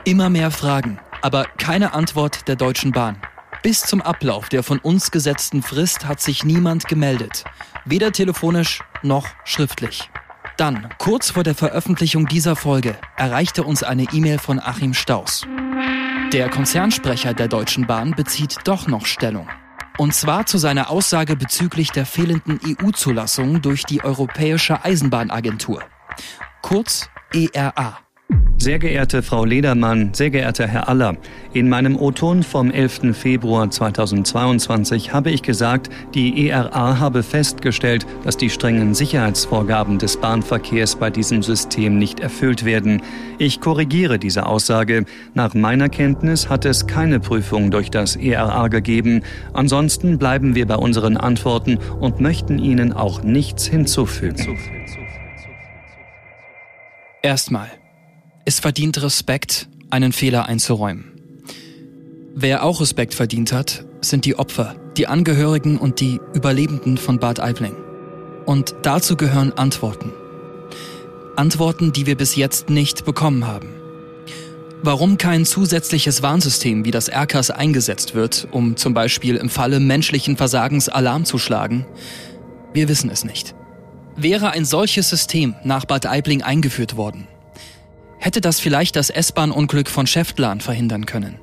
Immer 0.08 0.30
mehr 0.30 0.52
Fragen, 0.52 1.02
aber 1.22 1.44
keine 1.58 1.94
Antwort 1.94 2.48
der 2.48 2.56
Deutschen 2.56 2.94
Bahn. 2.94 3.18
Bis 3.62 3.82
zum 3.82 4.02
Ablauf 4.02 4.48
der 4.48 4.64
von 4.64 4.80
uns 4.80 5.12
gesetzten 5.12 5.62
Frist 5.62 6.08
hat 6.08 6.22
sich 6.22 6.46
niemand 6.46 6.88
gemeldet. 6.88 7.44
Weder 7.84 8.14
telefonisch 8.14 8.82
noch 9.04 9.28
schriftlich. 9.44 10.10
Dann, 10.56 10.88
kurz 10.98 11.32
vor 11.32 11.44
der 11.44 11.56
Veröffentlichung 11.56 12.26
dieser 12.26 12.56
Folge, 12.56 12.98
erreichte 13.18 13.66
uns 13.66 13.84
eine 13.84 14.04
E-Mail 14.04 14.40
von 14.40 14.62
Achim 14.62 14.94
Staus. 14.94 15.46
Der 16.32 16.48
Konzernsprecher 16.52 17.34
der 17.34 17.50
Deutschen 17.50 17.86
Bahn 17.86 18.12
bezieht 18.12 18.60
doch 18.64 18.88
noch 18.88 19.06
Stellung. 19.06 19.50
Und 19.98 20.16
zwar 20.16 20.46
zu 20.46 20.58
seiner 20.58 20.90
Aussage 20.90 21.36
bezüglich 21.36 21.92
der 21.92 22.06
fehlenden 22.06 22.62
EU-Zulassung 22.66 23.62
durch 23.62 23.84
die 23.84 24.02
Europäische 24.06 24.86
Eisenbahnagentur. 24.86 25.84
Kurz 26.62 27.10
ERA. 27.34 28.07
Sehr 28.60 28.80
geehrte 28.80 29.22
Frau 29.22 29.46
Ledermann, 29.46 30.16
sehr 30.16 30.32
geehrter 30.32 30.68
Herr 30.68 30.90
Aller, 30.90 31.16
in 31.54 31.70
meinem 31.70 31.96
O-Ton 31.96 32.42
vom 32.42 32.72
11. 32.72 33.16
Februar 33.16 33.70
2022 33.70 35.14
habe 35.14 35.30
ich 35.30 35.44
gesagt, 35.44 35.90
die 36.16 36.50
ERA 36.50 36.98
habe 36.98 37.22
festgestellt, 37.22 38.08
dass 38.24 38.36
die 38.36 38.50
strengen 38.50 38.96
Sicherheitsvorgaben 38.96 40.00
des 40.00 40.18
Bahnverkehrs 40.18 40.96
bei 40.96 41.12
diesem 41.12 41.44
System 41.44 42.00
nicht 42.00 42.20
erfüllt 42.20 42.66
werden. 42.66 43.04
Ich 43.38 43.62
korrigiere 43.62 44.18
diese 44.18 44.48
Aussage. 44.48 45.06
Nach 45.36 45.54
meiner 45.54 45.88
Kenntnis 45.88 46.50
hat 46.50 46.66
es 46.66 46.88
keine 46.88 47.20
Prüfung 47.20 47.70
durch 47.70 47.92
das 47.92 48.16
ERA 48.16 48.70
gegeben. 48.70 49.22
Ansonsten 49.54 50.18
bleiben 50.18 50.56
wir 50.56 50.66
bei 50.66 50.78
unseren 50.78 51.16
Antworten 51.16 51.78
und 52.00 52.22
möchten 52.22 52.58
Ihnen 52.58 52.92
auch 52.92 53.22
nichts 53.22 53.68
hinzufügen. 53.68 54.58
Erstmal. 57.22 57.77
Es 58.50 58.62
verdient 58.62 59.02
Respekt, 59.02 59.68
einen 59.90 60.14
Fehler 60.14 60.46
einzuräumen. 60.46 61.12
Wer 62.34 62.64
auch 62.64 62.80
Respekt 62.80 63.14
verdient 63.14 63.52
hat, 63.52 63.84
sind 64.00 64.24
die 64.24 64.40
Opfer, 64.40 64.78
die 64.96 65.06
Angehörigen 65.06 65.78
und 65.78 66.00
die 66.00 66.22
Überlebenden 66.34 66.96
von 66.96 67.20
Bad 67.20 67.42
Aibling. 67.42 67.76
Und 68.46 68.74
dazu 68.84 69.18
gehören 69.18 69.52
Antworten. 69.52 70.14
Antworten, 71.36 71.92
die 71.92 72.06
wir 72.06 72.16
bis 72.16 72.38
jetzt 72.38 72.70
nicht 72.70 73.04
bekommen 73.04 73.46
haben. 73.48 73.68
Warum 74.82 75.18
kein 75.18 75.44
zusätzliches 75.44 76.24
Warnsystem 76.24 76.86
wie 76.86 76.92
das 76.92 77.10
RKAS 77.10 77.52
eingesetzt 77.52 78.16
wird, 78.16 78.48
um 78.52 78.78
zum 78.78 78.94
Beispiel 78.94 79.36
im 79.36 79.50
Falle 79.50 79.82
menschlichen 79.82 80.38
Versagens 80.38 80.88
Alarm 80.88 81.26
zu 81.26 81.38
schlagen, 81.38 81.86
wir 82.72 82.88
wissen 82.88 83.10
es 83.10 83.26
nicht. 83.26 83.56
Wäre 84.16 84.52
ein 84.52 84.64
solches 84.64 85.10
System 85.10 85.54
nach 85.66 85.84
Bad 85.84 86.06
Aibling 86.06 86.44
eingeführt 86.44 86.96
worden, 86.96 87.28
hätte 88.20 88.42
das 88.42 88.60
vielleicht 88.60 88.96
das 88.96 89.10
S-Bahn-Unglück 89.10 89.90
von 89.90 90.08
Schäftlarn 90.08 90.62
verhindern 90.62 91.06
können. 91.06 91.40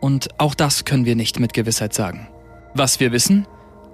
Und 0.00 0.28
auch 0.38 0.54
das 0.54 0.84
können 0.84 1.04
wir 1.04 1.16
nicht 1.16 1.40
mit 1.40 1.52
Gewissheit 1.52 1.94
sagen. 1.94 2.28
Was 2.74 3.00
wir 3.00 3.12
wissen? 3.12 3.46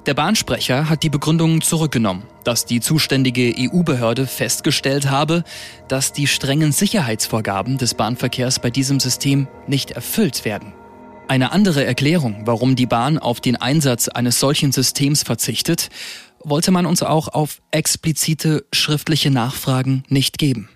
Der 0.06 0.14
Bahnsprecher 0.14 0.88
hat 0.88 1.02
die 1.02 1.10
Begründungen 1.10 1.60
zurückgenommen, 1.60 2.22
dass 2.42 2.64
die 2.64 2.80
zuständige 2.80 3.54
EU-Behörde 3.56 4.26
festgestellt 4.26 5.10
habe, 5.10 5.44
dass 5.88 6.12
die 6.12 6.26
strengen 6.26 6.72
Sicherheitsvorgaben 6.72 7.76
des 7.76 7.94
Bahnverkehrs 7.94 8.60
bei 8.60 8.70
diesem 8.70 8.98
System 8.98 9.46
nicht 9.66 9.90
erfüllt 9.90 10.46
werden. 10.46 10.72
Eine 11.28 11.52
andere 11.52 11.84
Erklärung, 11.84 12.42
warum 12.46 12.76
die 12.76 12.86
Bahn 12.86 13.18
auf 13.18 13.40
den 13.40 13.56
Einsatz 13.56 14.08
eines 14.08 14.40
solchen 14.40 14.72
Systems 14.72 15.22
verzichtet, 15.22 15.90
wollte 16.42 16.70
man 16.70 16.86
uns 16.86 17.02
auch 17.02 17.28
auf 17.28 17.60
explizite 17.70 18.64
schriftliche 18.72 19.30
Nachfragen 19.30 20.02
nicht 20.08 20.38
geben. 20.38 20.70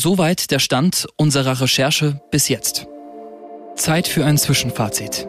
Soweit 0.00 0.52
der 0.52 0.60
Stand 0.60 1.08
unserer 1.16 1.60
Recherche 1.60 2.20
bis 2.30 2.48
jetzt. 2.48 2.86
Zeit 3.74 4.06
für 4.06 4.24
ein 4.24 4.38
Zwischenfazit. 4.38 5.26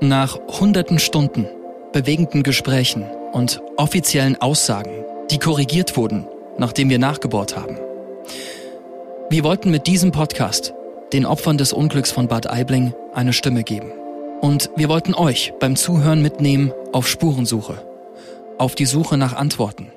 Nach 0.00 0.38
hunderten 0.60 1.00
Stunden, 1.00 1.48
bewegenden 1.92 2.44
Gesprächen 2.44 3.02
und 3.32 3.60
offiziellen 3.76 4.40
Aussagen, 4.40 5.04
die 5.32 5.40
korrigiert 5.40 5.96
wurden, 5.96 6.28
nachdem 6.58 6.90
wir 6.90 7.00
nachgebohrt 7.00 7.56
haben. 7.56 7.76
Wir 9.30 9.42
wollten 9.42 9.72
mit 9.72 9.88
diesem 9.88 10.12
Podcast 10.12 10.72
den 11.12 11.26
Opfern 11.26 11.58
des 11.58 11.72
Unglücks 11.72 12.12
von 12.12 12.28
Bad 12.28 12.48
Aibling 12.48 12.94
eine 13.14 13.32
Stimme 13.32 13.64
geben. 13.64 13.90
Und 14.42 14.70
wir 14.76 14.88
wollten 14.88 15.12
euch 15.12 15.52
beim 15.58 15.74
Zuhören 15.74 16.22
mitnehmen 16.22 16.72
auf 16.92 17.08
Spurensuche, 17.08 17.84
auf 18.58 18.76
die 18.76 18.86
Suche 18.86 19.16
nach 19.16 19.32
Antworten. 19.32 19.90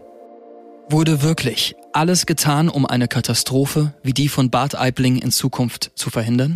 Wurde 0.90 1.22
wirklich 1.22 1.76
alles 1.92 2.26
getan, 2.26 2.70
um 2.70 2.86
eine 2.86 3.10
Katastrophe 3.10 3.94
wie 4.04 4.14
die 4.14 4.30
von 4.30 4.50
Bad 4.50 4.76
Aibling 4.76 5.18
in 5.18 5.32
Zukunft 5.32 5.92
zu 5.96 6.10
verhindern? 6.10 6.54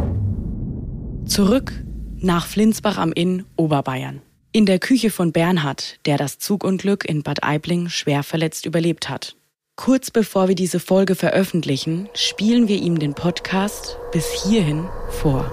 Zurück 1.26 1.74
nach 2.17 2.48
Flinsbach 2.48 2.98
am 2.98 3.12
Inn, 3.12 3.44
Oberbayern. 3.58 4.22
In 4.54 4.65
der 4.65 4.80
Küche 4.80 5.10
von 5.10 5.34
Bernhard, 5.34 6.00
der 6.06 6.17
das 6.17 6.39
Zugunglück 6.39 7.04
in 7.04 7.24
Bad 7.24 7.44
Aibling 7.44 7.89
schwer 7.89 8.24
verletzt 8.24 8.65
überlebt 8.65 9.10
hat. 9.10 9.36
Kurz 9.76 10.12
bevor 10.12 10.48
wir 10.48 10.56
diese 10.56 10.80
Folge 10.80 11.15
veröffentlichen, 11.15 12.08
spielen 12.13 12.70
wir 12.70 12.78
ihm 12.78 13.00
den 13.00 13.15
Podcast 13.15 13.98
bis 14.13 14.44
hierhin 14.44 14.88
vor. 15.10 15.52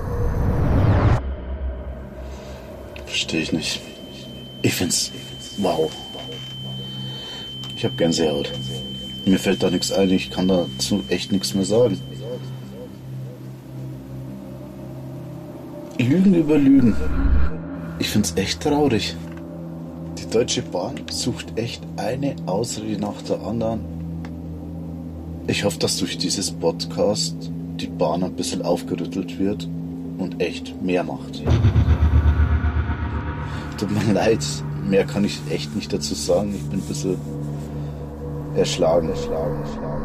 Verstehe 3.07 3.41
ich 3.41 3.53
nicht. 3.53 3.81
Ich 4.63 4.75
find's 4.75 5.11
wow. 5.57 5.91
Ich 7.79 7.85
habe 7.85 7.95
Gänsehaut. 7.95 8.51
Mir 9.29 9.39
fällt 9.39 9.63
da 9.63 9.69
nichts 9.69 9.93
ein, 9.93 10.11
ich 10.11 10.31
kann 10.31 10.49
dazu 10.49 11.05
echt 11.09 11.33
nichts 11.33 11.53
mehr 11.53 11.67
sagen. 11.67 12.01
Lügen 15.99 16.33
über 16.33 16.57
Lügen. 16.57 16.97
Ich 17.99 18.09
find's 18.09 18.33
echt 18.37 18.63
traurig. 18.63 19.15
Die 20.17 20.31
Deutsche 20.31 20.63
Bahn 20.63 20.95
sucht 21.11 21.59
echt 21.59 21.83
eine 21.99 22.37
Ausrede 22.47 22.99
nach 22.99 23.21
der 23.21 23.43
anderen. 23.43 23.81
Ich 25.47 25.63
hoffe, 25.63 25.79
dass 25.79 25.99
durch 25.99 26.17
dieses 26.17 26.51
Podcast 26.51 27.37
die 27.79 27.87
Bahn 27.87 28.23
ein 28.23 28.33
bisschen 28.33 28.63
aufgerüttelt 28.63 29.39
wird 29.39 29.69
und 30.17 30.41
echt 30.41 30.81
mehr 30.81 31.05
macht. 31.05 31.43
Tut 33.77 33.91
mir 33.91 34.15
leid, 34.15 34.45
mehr 34.89 35.05
kann 35.05 35.27
ich 35.27 35.39
echt 35.51 35.77
nicht 35.77 35.93
dazu 35.93 36.15
sagen. 36.15 36.55
Ich 36.55 36.63
bin 36.63 36.79
ein 36.79 36.89
bisschen 36.89 37.38
erschlagen, 38.59 39.09
erschlagen, 39.09 39.61
erschlagen. 39.61 39.99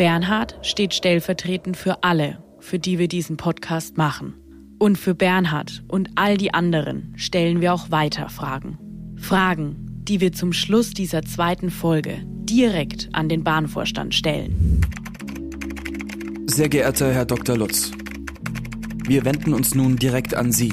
Bernhard 0.00 0.58
steht 0.62 0.94
stellvertretend 0.94 1.76
für 1.76 2.02
alle, 2.02 2.42
für 2.58 2.78
die 2.78 2.98
wir 2.98 3.08
diesen 3.08 3.36
Podcast 3.36 3.98
machen. 3.98 4.34
Und 4.78 4.96
für 4.96 5.14
Bernhard 5.14 5.84
und 5.88 6.08
all 6.14 6.38
die 6.38 6.54
anderen 6.54 7.12
stellen 7.16 7.60
wir 7.60 7.74
auch 7.74 7.90
weiter 7.90 8.30
Fragen. 8.30 8.78
Fragen, 9.16 9.76
die 10.08 10.22
wir 10.22 10.32
zum 10.32 10.54
Schluss 10.54 10.94
dieser 10.94 11.22
zweiten 11.22 11.70
Folge 11.70 12.22
direkt 12.24 13.10
an 13.12 13.28
den 13.28 13.44
Bahnvorstand 13.44 14.14
stellen. 14.14 14.80
Sehr 16.46 16.70
geehrter 16.70 17.12
Herr 17.12 17.26
Dr. 17.26 17.58
Lutz, 17.58 17.90
wir 19.06 19.26
wenden 19.26 19.52
uns 19.52 19.74
nun 19.74 19.96
direkt 19.96 20.34
an 20.34 20.50
Sie, 20.50 20.72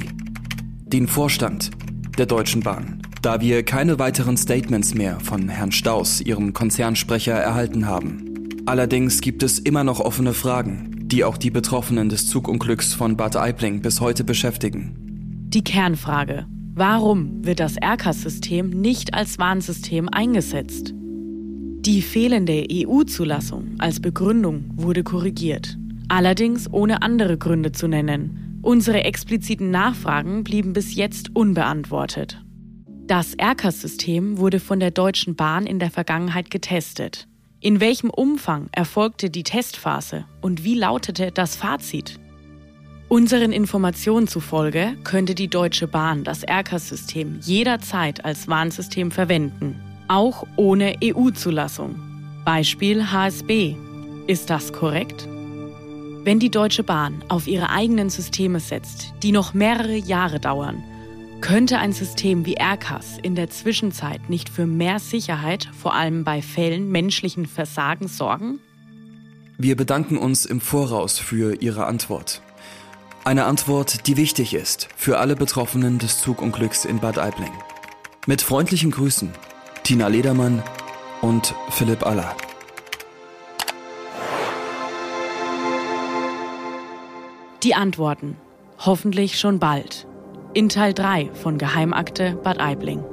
den 0.85 1.07
Vorstand 1.07 1.71
der 2.17 2.27
Deutschen 2.27 2.61
Bahn 2.61 2.96
da 3.21 3.41
wir 3.41 3.63
keine 3.63 3.99
weiteren 3.99 4.37
Statements 4.37 4.93
mehr 4.93 5.19
von 5.19 5.49
Herrn 5.49 5.71
Staus, 5.71 6.21
Ihrem 6.21 6.53
Konzernsprecher, 6.53 7.33
erhalten 7.33 7.87
haben. 7.87 8.63
Allerdings 8.65 9.21
gibt 9.21 9.43
es 9.43 9.59
immer 9.59 9.83
noch 9.83 9.99
offene 9.99 10.33
Fragen, 10.33 11.07
die 11.07 11.23
auch 11.23 11.37
die 11.37 11.51
Betroffenen 11.51 12.09
des 12.09 12.27
Zugunglücks 12.27 12.93
von 12.93 13.15
Bad 13.15 13.35
Aibling 13.35 13.81
bis 13.81 14.01
heute 14.01 14.23
beschäftigen. 14.23 14.93
Die 15.49 15.63
Kernfrage. 15.63 16.45
Warum 16.75 17.45
wird 17.45 17.59
das 17.59 17.77
RKAS-System 17.81 18.69
nicht 18.69 19.13
als 19.13 19.39
Warnsystem 19.39 20.09
eingesetzt? 20.09 20.93
Die 20.93 22.01
fehlende 22.01 22.67
EU-Zulassung 22.69 23.75
als 23.79 24.01
Begründung 24.01 24.65
wurde 24.75 25.03
korrigiert. 25.03 25.77
Allerdings 26.09 26.71
ohne 26.71 27.01
andere 27.01 27.37
Gründe 27.37 27.71
zu 27.71 27.87
nennen. 27.87 28.59
Unsere 28.61 29.05
expliziten 29.05 29.71
Nachfragen 29.71 30.43
blieben 30.43 30.73
bis 30.73 30.95
jetzt 30.95 31.33
unbeantwortet. 31.33 32.43
Das 33.07 33.37
RKAS-System 33.41 34.37
wurde 34.37 34.59
von 34.59 34.81
der 34.81 34.91
Deutschen 34.91 35.37
Bahn 35.37 35.65
in 35.65 35.79
der 35.79 35.89
Vergangenheit 35.89 36.51
getestet. 36.51 37.25
In 37.61 37.79
welchem 37.79 38.09
Umfang 38.09 38.67
erfolgte 38.73 39.29
die 39.29 39.43
Testphase 39.43 40.25
und 40.41 40.65
wie 40.65 40.75
lautete 40.75 41.31
das 41.31 41.55
Fazit? 41.55 42.19
Unseren 43.07 43.53
Informationen 43.53 44.27
zufolge 44.27 44.97
könnte 45.05 45.35
die 45.35 45.47
Deutsche 45.47 45.87
Bahn 45.87 46.25
das 46.25 46.43
RKAS-System 46.43 47.39
jederzeit 47.41 48.25
als 48.25 48.49
Warnsystem 48.49 49.11
verwenden, 49.11 49.79
auch 50.09 50.45
ohne 50.57 50.97
EU-Zulassung. 51.01 51.95
Beispiel 52.43 53.09
HSB. 53.09 53.75
Ist 54.27 54.49
das 54.49 54.73
korrekt? 54.73 55.29
Wenn 56.25 56.39
die 56.39 56.51
Deutsche 56.51 56.83
Bahn 56.83 57.23
auf 57.29 57.47
ihre 57.47 57.69
eigenen 57.69 58.09
Systeme 58.09 58.59
setzt, 58.59 59.13
die 59.23 59.31
noch 59.31 59.53
mehrere 59.53 59.95
Jahre 59.95 60.41
dauern, 60.41 60.83
könnte 61.41 61.79
ein 61.79 61.93
System 61.93 62.45
wie 62.45 62.55
AirCAS 62.55 63.17
in 63.21 63.35
der 63.35 63.49
Zwischenzeit 63.49 64.29
nicht 64.29 64.49
für 64.49 64.65
mehr 64.65 64.99
Sicherheit, 64.99 65.69
vor 65.77 65.93
allem 65.93 66.23
bei 66.23 66.41
Fällen 66.41 66.91
menschlichen 66.91 67.45
Versagens, 67.45 68.17
sorgen? 68.17 68.59
Wir 69.57 69.75
bedanken 69.75 70.17
uns 70.17 70.45
im 70.45 70.61
Voraus 70.61 71.19
für 71.19 71.61
Ihre 71.61 71.85
Antwort. 71.85 72.41
Eine 73.23 73.45
Antwort, 73.45 74.07
die 74.07 74.17
wichtig 74.17 74.53
ist 74.53 74.89
für 74.95 75.19
alle 75.19 75.35
Betroffenen 75.35 75.99
des 75.99 76.21
Zugunglücks 76.21 76.85
in 76.85 76.99
Bad 76.99 77.17
Aibling. 77.17 77.53
Mit 78.25 78.41
freundlichen 78.41 78.91
Grüßen, 78.91 79.31
Tina 79.83 80.07
Ledermann 80.07 80.63
und 81.21 81.55
Philipp 81.69 82.05
Aller. 82.05 82.35
Die 87.63 87.73
Antworten 87.73 88.37
Hoffentlich 88.79 89.39
schon 89.39 89.59
bald. 89.59 90.07
In 90.53 90.69
Teil 90.69 90.93
3 90.93 91.29
von 91.33 91.57
Geheimakte 91.57 92.37
Bad 92.43 92.59
Aibling. 92.59 93.03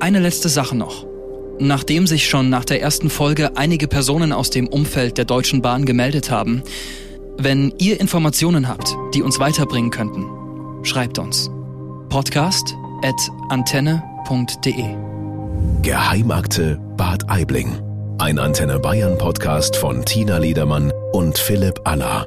Eine 0.00 0.18
letzte 0.18 0.48
Sache 0.48 0.76
noch. 0.76 1.06
Nachdem 1.58 2.06
sich 2.06 2.28
schon 2.28 2.50
nach 2.50 2.64
der 2.64 2.82
ersten 2.82 3.08
Folge 3.10 3.56
einige 3.56 3.88
Personen 3.88 4.32
aus 4.32 4.50
dem 4.50 4.66
Umfeld 4.66 5.16
der 5.18 5.24
Deutschen 5.24 5.62
Bahn 5.62 5.84
gemeldet 5.84 6.30
haben, 6.30 6.62
wenn 7.38 7.72
ihr 7.78 8.00
Informationen 8.00 8.68
habt, 8.68 8.94
die 9.14 9.22
uns 9.22 9.38
weiterbringen 9.38 9.90
könnten, 9.90 10.26
schreibt 10.84 11.18
uns. 11.18 11.50
Podcast 12.08 12.74
at 13.02 13.14
antenne.de 13.48 14.84
Geheimakte 15.82 16.78
Bad 16.96 17.28
Aibling. 17.30 17.80
Ein 18.18 18.38
Antenne 18.38 18.78
Bayern 18.78 19.16
Podcast 19.16 19.76
von 19.76 20.04
Tina 20.04 20.38
Liedermann 20.38 20.92
und 21.12 21.38
Philipp 21.38 21.80
Aller. 21.84 22.26